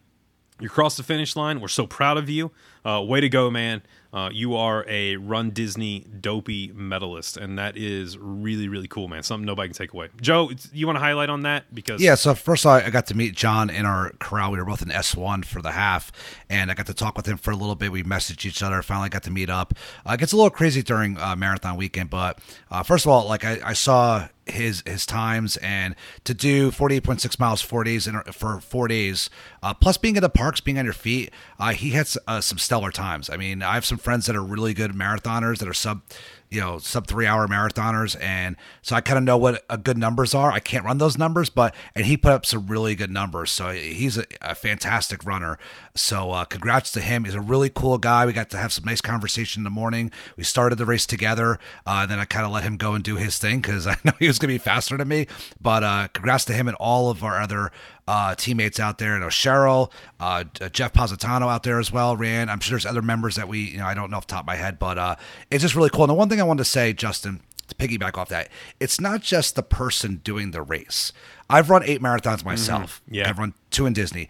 [0.60, 1.60] you crossed the finish line.
[1.62, 2.52] We're so proud of you.
[2.88, 3.82] Uh, way to go, man.
[4.14, 9.22] Uh, you are a Run Disney dopey medalist, and that is really, really cool, man.
[9.24, 10.08] Something nobody can take away.
[10.22, 11.76] Joe, you want to highlight on that?
[11.76, 14.52] Because yeah, so first all, I got to meet John in our corral.
[14.52, 16.12] We were both in S one for the half,
[16.50, 17.92] and I got to talk with him for a little bit.
[17.92, 18.82] We messaged each other.
[18.82, 19.74] Finally, got to meet up.
[20.08, 22.40] Uh, it gets a little crazy during uh, marathon weekend, but
[22.72, 27.38] uh, first of all, like I, I saw his his times and to do 48.6
[27.38, 29.30] miles four days in, for four days
[29.62, 32.92] uh, plus being in the parks being on your feet uh, he had some stellar
[32.92, 33.30] times.
[33.30, 36.02] I mean i have some some friends that are really good marathoners that are sub
[36.50, 38.16] you know sub three hour marathoners.
[38.22, 40.52] And so i kind of know what a good numbers are.
[40.52, 43.52] I can't run those numbers but and he put up some really good numbers.
[43.52, 45.58] So he's a, a fantastic runner.
[45.96, 47.26] So uh, congrats to him.
[47.26, 48.26] He's a really cool guy.
[48.26, 50.12] We got to have some nice conversation in the morning.
[50.36, 53.16] We started the race together uh, then i kind of let him go and do
[53.16, 55.28] his thing because i know he was going to be faster than me.
[55.62, 57.72] But uh, congrats to him and all of our other
[58.08, 59.16] uh, teammates out there.
[59.16, 62.50] You know, Cheryl, uh, Jeff Positano out there as well ran.
[62.50, 64.44] I'm sure there's other members that we, you know, I don't know off the top
[64.44, 65.16] of my head, but uh,
[65.52, 66.04] it's just really cool.
[66.04, 69.22] And the one thing I wanted to say, Justin, to piggyback off that, it's not
[69.22, 71.12] just the person doing the race.
[71.50, 73.02] I've run eight marathons myself.
[73.06, 73.16] Mm-hmm.
[73.16, 73.30] Yeah.
[73.30, 74.30] I've run two in Disney.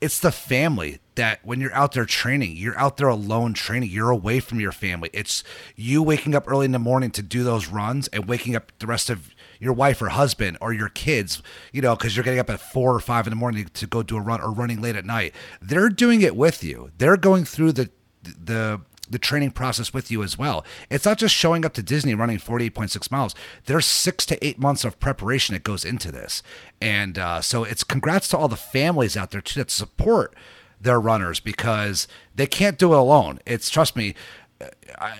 [0.00, 3.90] It's the family that when you're out there training, you're out there alone training.
[3.90, 5.08] You're away from your family.
[5.14, 5.42] It's
[5.74, 8.86] you waking up early in the morning to do those runs and waking up the
[8.86, 11.42] rest of your wife or husband or your kids,
[11.72, 14.02] you know, because you're getting up at four or five in the morning to go
[14.02, 15.34] do a run or running late at night.
[15.62, 16.90] They're doing it with you.
[16.98, 17.90] They're going through the
[18.22, 20.64] the the training process with you as well.
[20.90, 23.34] It's not just showing up to Disney running 48.6 miles.
[23.66, 26.42] There's six to eight months of preparation that goes into this.
[26.80, 30.34] And uh, so it's congrats to all the families out there too that support
[30.80, 33.40] their runners because they can't do it alone.
[33.46, 34.14] It's, trust me,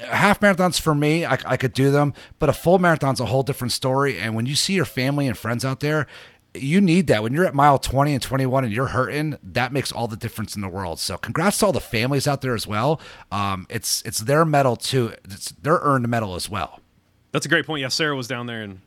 [0.09, 3.43] half marathons for me, I, I could do them, but a full marathon's a whole
[3.43, 4.19] different story.
[4.19, 6.07] And when you see your family and friends out there,
[6.61, 7.23] you need that.
[7.23, 10.55] When you're at mile 20 and 21 and you're hurting that makes all the difference
[10.55, 10.99] in the world.
[10.99, 13.01] So congrats to all the families out there as well.
[13.31, 15.15] Um, it's it's their medal too.
[15.25, 16.81] It's their earned medal as well.
[17.33, 17.83] That's a great point.
[17.83, 18.81] Yeah, Sarah was down there and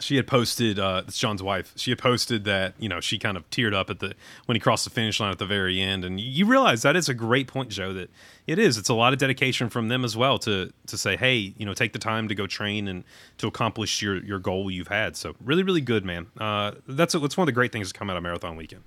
[0.00, 0.78] she had posted.
[0.78, 1.72] Uh, it's John's wife.
[1.76, 4.14] She had posted that you know she kind of teared up at the
[4.46, 7.08] when he crossed the finish line at the very end, and you realize that is
[7.08, 7.92] a great point, Joe.
[7.92, 8.10] That
[8.46, 8.76] it is.
[8.76, 11.74] It's a lot of dedication from them as well to to say, hey, you know,
[11.74, 13.04] take the time to go train and
[13.38, 15.16] to accomplish your your goal you've had.
[15.16, 16.26] So really, really good, man.
[16.38, 18.82] Uh, that's that's one of the great things to come out of marathon weekend.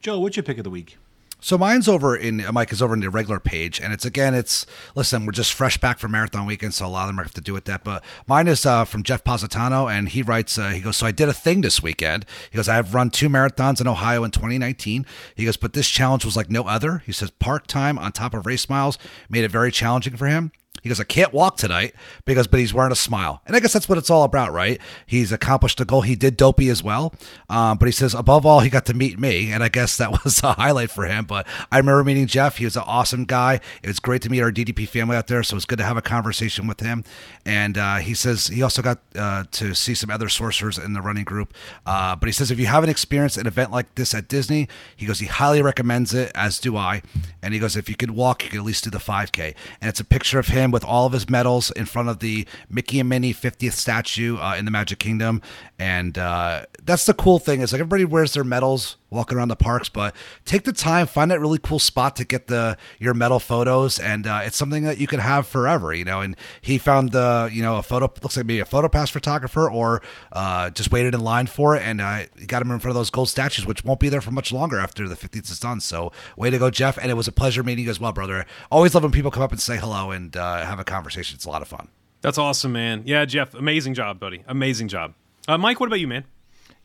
[0.00, 0.96] Joe, what's your pick of the week?
[1.40, 4.66] So mine's over in Mike is over in the regular page, and it's again, it's
[4.94, 7.40] listen, we're just fresh back from marathon weekend, so a lot of them have to
[7.40, 7.82] do with that.
[7.82, 11.12] But mine is uh, from Jeff Positano, and he writes, uh, he goes, so I
[11.12, 12.26] did a thing this weekend.
[12.50, 15.06] He goes, I have run two marathons in Ohio in 2019.
[15.34, 17.02] He goes, but this challenge was like no other.
[17.06, 20.52] He says park time on top of race miles made it very challenging for him.
[20.82, 21.94] He goes, I can't walk tonight
[22.24, 23.42] because, but he's wearing a smile.
[23.46, 24.80] And I guess that's what it's all about, right?
[25.04, 26.00] He's accomplished a goal.
[26.00, 27.14] He did dopey as well.
[27.50, 29.52] Um, but he says, above all, he got to meet me.
[29.52, 31.26] And I guess that was a highlight for him.
[31.26, 32.56] But I remember meeting Jeff.
[32.56, 33.60] He was an awesome guy.
[33.82, 35.42] It was great to meet our DDP family out there.
[35.42, 37.04] So it was good to have a conversation with him.
[37.44, 41.02] And uh, he says he also got uh, to see some other sorcerers in the
[41.02, 41.52] running group.
[41.84, 44.66] Uh, but he says, if you haven't experienced an event like this at Disney,
[44.96, 47.02] he goes, he highly recommends it, as do I.
[47.42, 49.54] And he goes, if you could walk, you could at least do the 5K.
[49.82, 52.46] And it's a picture of him with all of his medals in front of the
[52.68, 55.40] Mickey and Minnie 50th statue uh, in the Magic Kingdom.
[55.78, 59.56] And uh, that's the cool thing is like everybody wears their medals walking around the
[59.56, 63.40] parks, but take the time, find that really cool spot to get the your medal
[63.40, 66.20] photos, and uh, it's something that you can have forever, you know.
[66.20, 69.70] And he found the you know a photo looks like maybe a photo pass photographer
[69.70, 70.02] or
[70.32, 73.10] uh, just waited in line for it, and uh, got him in front of those
[73.10, 75.80] gold statues, which won't be there for much longer after the 50th is done.
[75.80, 76.98] So way to go, Jeff!
[76.98, 78.46] And it was a pleasure meeting you as well, brother.
[78.70, 81.34] Always love when people come up and say hello and uh, have a conversation.
[81.34, 81.88] It's a lot of fun.
[82.22, 83.02] That's awesome, man.
[83.06, 84.44] Yeah, Jeff, amazing job, buddy.
[84.46, 85.14] Amazing job.
[85.48, 86.24] Uh, Mike, what about you, man?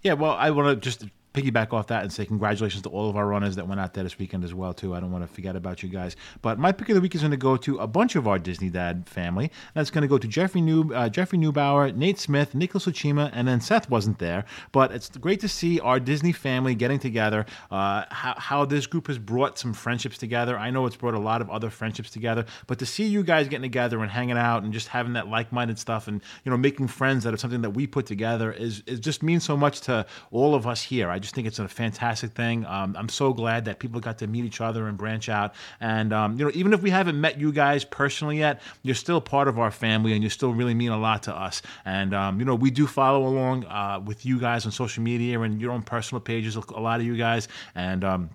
[0.02, 1.04] Yeah, well, I want to just
[1.36, 4.04] piggyback off that and say congratulations to all of our runners that went out there
[4.04, 4.96] this weekend as well too.
[4.96, 6.16] I don't want to forget about you guys.
[6.42, 8.40] But my pick of the week is going to go to a bunch of our
[8.40, 9.52] Disney Dad family.
[9.74, 13.48] That's going to go to Jeffrey New uh, Jeffrey Neubauer, Nate Smith, Nicholas Uchima, and
[13.48, 14.46] then Seth wasn't there.
[14.72, 17.46] But it's great to see our Disney family getting together.
[17.70, 20.58] Uh, how, how this group has brought some friendships together.
[20.58, 22.46] I know it's brought a lot of other friendships together.
[22.68, 25.78] But to see you guys getting together and hanging out and just having that like-minded
[25.80, 29.24] stuff and you know making friends that are something that we put together is just
[29.24, 31.10] means so much to all of us here.
[31.10, 32.66] I just think it's a fantastic thing.
[32.66, 35.56] Um, I'm so glad that people got to meet each other and branch out.
[35.82, 39.20] And um, you know, even if we haven't met you guys personally yet, you're still
[39.20, 41.62] part of our family, and you still really mean a lot to us.
[41.84, 45.42] And um, you know, we do follow along uh, with you guys on social media
[45.42, 46.56] and your own personal pages.
[46.56, 48.30] A lot of you guys, and um,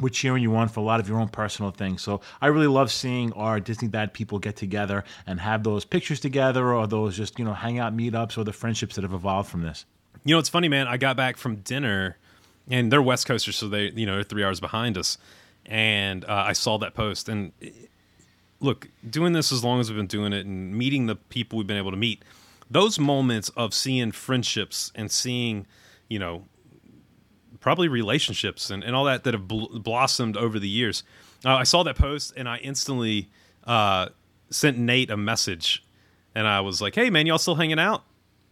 [0.00, 2.02] we're cheering you on for a lot of your own personal things.
[2.02, 6.20] So I really love seeing our Disney Dad people get together and have those pictures
[6.20, 9.62] together or those just, you know, hangout meetups or the friendships that have evolved from
[9.62, 9.84] this.
[10.24, 10.86] You know, it's funny, man.
[10.86, 12.16] I got back from dinner,
[12.70, 15.18] and they're West Coasters, so they, you know, they're three hours behind us.
[15.66, 17.28] And uh, I saw that post.
[17.28, 17.52] And
[18.60, 21.66] look, doing this as long as we've been doing it and meeting the people we've
[21.66, 22.24] been able to meet,
[22.70, 25.66] those moments of seeing friendships and seeing,
[26.08, 26.44] you know,
[27.60, 31.04] probably relationships and, and all that that have bl- blossomed over the years.
[31.44, 33.28] Uh, I saw that post and I instantly
[33.64, 34.08] uh,
[34.50, 35.84] sent Nate a message,
[36.34, 38.04] and I was like, "Hey, man, y'all still hanging out?"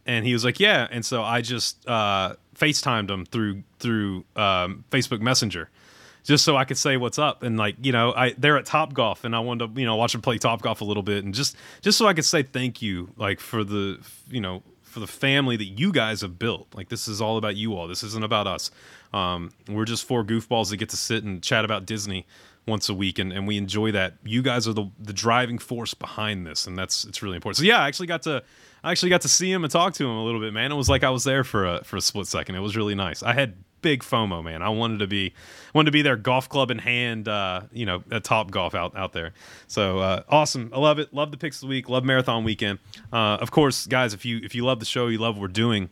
[0.05, 4.83] And he was like, "Yeah." And so I just uh, FaceTimed him through through um,
[4.91, 5.69] Facebook Messenger,
[6.23, 7.43] just so I could say what's up.
[7.43, 9.95] And like, you know, I they're at Top Golf, and I wanted to, you know,
[9.95, 12.43] watch them play Top Golf a little bit, and just just so I could say
[12.43, 13.99] thank you, like for the,
[14.29, 16.67] you know, for the family that you guys have built.
[16.75, 17.87] Like this is all about you all.
[17.87, 18.71] This isn't about us.
[19.13, 22.25] Um, we're just four goofballs that get to sit and chat about Disney
[22.67, 24.15] once a week, and, and we enjoy that.
[24.23, 27.57] You guys are the the driving force behind this, and that's it's really important.
[27.57, 28.43] So yeah, I actually got to.
[28.83, 30.71] I actually got to see him and talk to him a little bit, man.
[30.71, 32.55] It was like I was there for a for a split second.
[32.55, 33.21] It was really nice.
[33.21, 34.61] I had big FOMO, man.
[34.61, 35.33] I wanted to be
[35.73, 38.95] wanted to be there, golf club in hand, uh, you know, a Top Golf out
[38.95, 39.33] out there.
[39.67, 40.71] So uh, awesome.
[40.73, 41.13] I love it.
[41.13, 41.89] Love the picks of the week.
[41.89, 42.79] Love marathon weekend.
[43.13, 45.47] Uh, of course, guys, if you if you love the show, you love what we're
[45.47, 45.89] doing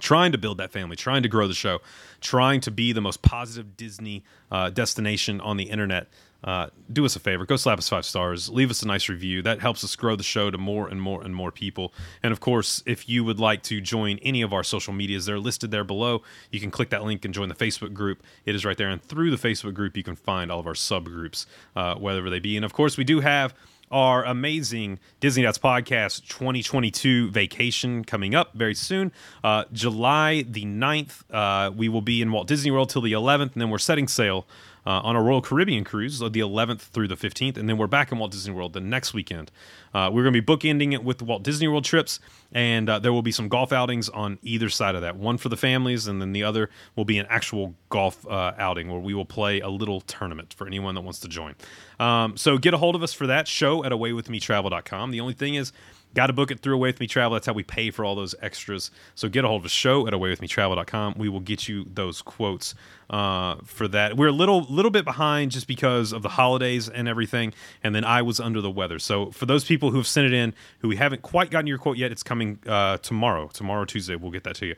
[0.00, 1.80] trying to build that family, trying to grow the show,
[2.20, 6.08] trying to be the most positive Disney uh, destination on the internet.
[6.44, 9.42] Uh, do us a favor, go slap us five stars, leave us a nice review.
[9.42, 11.92] That helps us grow the show to more and more and more people.
[12.22, 15.38] And of course, if you would like to join any of our social medias, they're
[15.38, 16.22] listed there below.
[16.50, 18.22] You can click that link and join the Facebook group.
[18.44, 18.88] It is right there.
[18.88, 22.38] And through the Facebook group, you can find all of our subgroups, uh, whether they
[22.38, 22.56] be.
[22.56, 23.54] And of course, we do have
[23.90, 29.12] our amazing Disney Dads Podcast 2022 vacation coming up very soon.
[29.44, 33.52] Uh, July the 9th, uh, we will be in Walt Disney World till the 11th,
[33.52, 34.46] and then we're setting sail
[34.86, 38.12] uh, on a Royal Caribbean cruise the 11th through the 15th, and then we're back
[38.12, 39.50] in Walt Disney World the next weekend.
[39.92, 42.20] Uh, we're going to be bookending it with Walt Disney World trips,
[42.52, 45.16] and uh, there will be some golf outings on either side of that.
[45.16, 48.90] One for the families, and then the other will be an actual golf uh, outing
[48.90, 51.54] where we will play a little tournament for anyone that wants to join.
[51.98, 55.10] Um, so get a hold of us for that show at awaywithmetravel.com.
[55.10, 55.72] The only thing is,
[56.16, 57.34] Got to book it through Away With Me Travel.
[57.34, 58.90] That's how we pay for all those extras.
[59.14, 61.16] So get a hold of a show at awaywithmetravel.com.
[61.18, 62.74] We will get you those quotes
[63.10, 64.16] uh, for that.
[64.16, 67.52] We're a little little bit behind just because of the holidays and everything,
[67.82, 68.98] and then I was under the weather.
[68.98, 71.78] So for those people who have sent it in, who we haven't quite gotten your
[71.78, 73.48] quote yet, it's coming uh, tomorrow.
[73.48, 74.74] Tomorrow, Tuesday, we'll get that to you.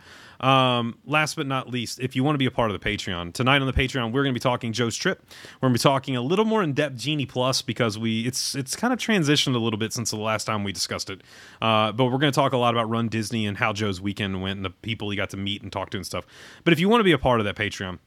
[0.47, 3.33] Um, last but not least, if you want to be a part of the Patreon
[3.33, 5.25] tonight on the Patreon, we're going to be talking Joe's trip.
[5.61, 8.55] We're going to be talking a little more in depth Genie Plus because we it's
[8.55, 11.23] it's kind of transitioned a little bit since the last time we discussed it.
[11.61, 14.41] Uh, but we're going to talk a lot about Run Disney and how Joe's weekend
[14.41, 16.27] went and the people he got to meet and talk to and stuff.
[16.65, 17.99] But if you want to be a part of that Patreon,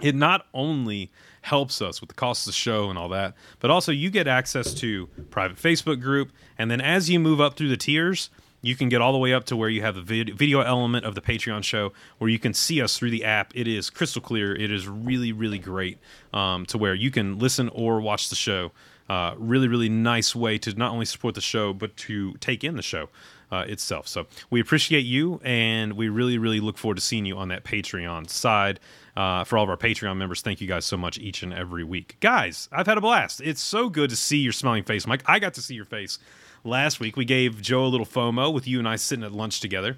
[0.00, 1.10] it not only
[1.42, 4.26] helps us with the cost of the show and all that, but also you get
[4.26, 6.30] access to private Facebook group.
[6.58, 8.30] And then as you move up through the tiers,
[8.60, 11.04] you can get all the way up to where you have the vid- video element
[11.04, 13.52] of the Patreon show where you can see us through the app.
[13.54, 14.54] It is crystal clear.
[14.54, 15.98] It is really, really great
[16.32, 18.72] um, to where you can listen or watch the show.
[19.08, 22.76] Uh, really, really nice way to not only support the show, but to take in
[22.76, 23.08] the show.
[23.50, 24.06] Uh, itself.
[24.06, 27.64] So we appreciate you, and we really, really look forward to seeing you on that
[27.64, 28.78] Patreon side.
[29.18, 31.82] Uh, for all of our Patreon members, thank you guys so much each and every
[31.82, 32.16] week.
[32.20, 33.40] Guys, I've had a blast.
[33.40, 35.24] It's so good to see your smiling face, Mike.
[35.26, 36.20] I got to see your face
[36.62, 37.16] last week.
[37.16, 39.96] We gave Joe a little FOMO with you and I sitting at lunch together.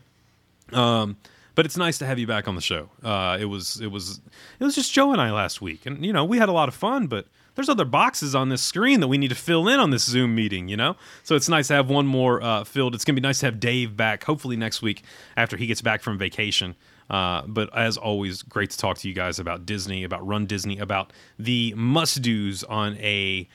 [0.72, 1.18] Um,
[1.54, 2.88] but it's nice to have you back on the show.
[3.04, 4.22] Uh, it was it was
[4.58, 6.68] it was just Joe and I last week, and you know we had a lot
[6.68, 9.80] of fun, but there's other boxes on this screen that we need to fill in
[9.80, 10.96] on this Zoom meeting, you know?
[11.24, 12.94] So it's nice to have one more uh, filled.
[12.94, 15.02] It's going to be nice to have Dave back, hopefully next week
[15.36, 16.74] after he gets back from vacation.
[17.10, 20.78] Uh, but as always, great to talk to you guys about Disney, about Run Disney,
[20.78, 23.48] about the must dos on a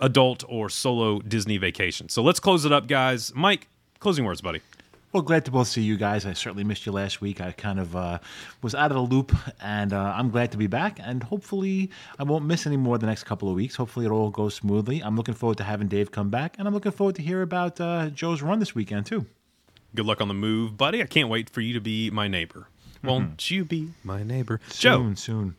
[0.00, 2.08] adult or solo Disney vacation.
[2.08, 3.32] So let's close it up, guys.
[3.34, 4.60] Mike, closing words, buddy.
[5.12, 6.24] Well, glad to both see you guys.
[6.24, 7.40] I certainly missed you last week.
[7.40, 8.18] I kind of uh,
[8.62, 11.00] was out of the loop, and uh, I'm glad to be back.
[11.02, 11.90] And hopefully,
[12.20, 13.74] I won't miss any more the next couple of weeks.
[13.74, 15.00] Hopefully, it all goes smoothly.
[15.00, 17.80] I'm looking forward to having Dave come back, and I'm looking forward to hear about
[17.80, 19.26] uh, Joe's run this weekend too.
[19.96, 21.02] Good luck on the move, buddy.
[21.02, 22.68] I can't wait for you to be my neighbor.
[23.02, 23.54] Won't Mm-hmm.
[23.54, 25.14] you be my neighbor, Soon, Joe?
[25.14, 25.54] soon.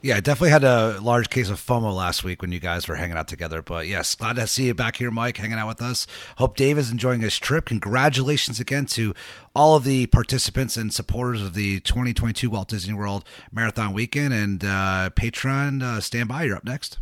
[0.00, 2.94] Yeah, I definitely had a large case of FOMO last week when you guys were
[2.94, 3.62] hanging out together.
[3.62, 6.06] But yes, glad to see you back here, Mike, hanging out with us.
[6.36, 7.64] Hope Dave is enjoying his trip.
[7.64, 9.12] Congratulations again to
[9.56, 14.32] all of the participants and supporters of the 2022 Walt Disney World Marathon Weekend.
[14.32, 16.44] And uh, Patreon, uh, stand by.
[16.44, 16.98] You're up next.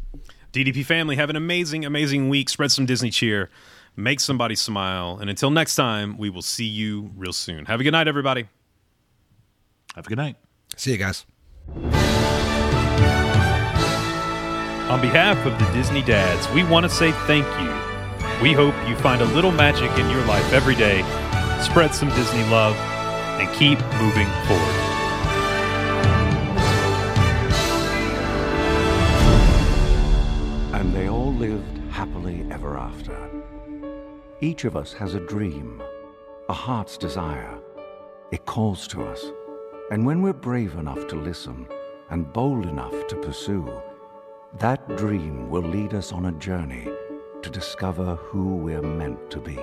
[0.54, 2.48] DDP family, have an amazing, amazing week.
[2.48, 3.50] Spread some Disney cheer.
[3.94, 5.18] Make somebody smile.
[5.20, 7.66] And until next time, we will see you real soon.
[7.66, 8.46] Have a good night, everybody.
[9.96, 10.36] Have a good night.
[10.76, 11.24] See you guys.
[14.90, 18.42] On behalf of the Disney Dads, we want to say thank you.
[18.42, 21.00] We hope you find a little magic in your life every day,
[21.62, 22.76] spread some Disney love,
[23.40, 24.76] and keep moving forward.
[30.74, 33.16] And they all lived happily ever after.
[34.42, 35.82] Each of us has a dream,
[36.50, 37.58] a heart's desire.
[38.30, 39.24] It calls to us.
[39.88, 41.68] And when we're brave enough to listen
[42.10, 43.70] and bold enough to pursue,
[44.58, 46.88] that dream will lead us on a journey
[47.42, 49.58] to discover who we're meant to be.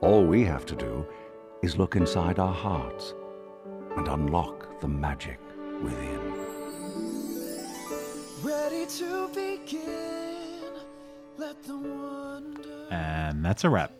[0.00, 1.04] All we have to do
[1.60, 3.14] is look inside our hearts
[3.96, 5.40] and unlock the magic
[5.82, 6.20] within.
[8.44, 10.70] Ready to begin.
[11.36, 12.86] Let the wonder.
[12.92, 13.99] And that's a wrap.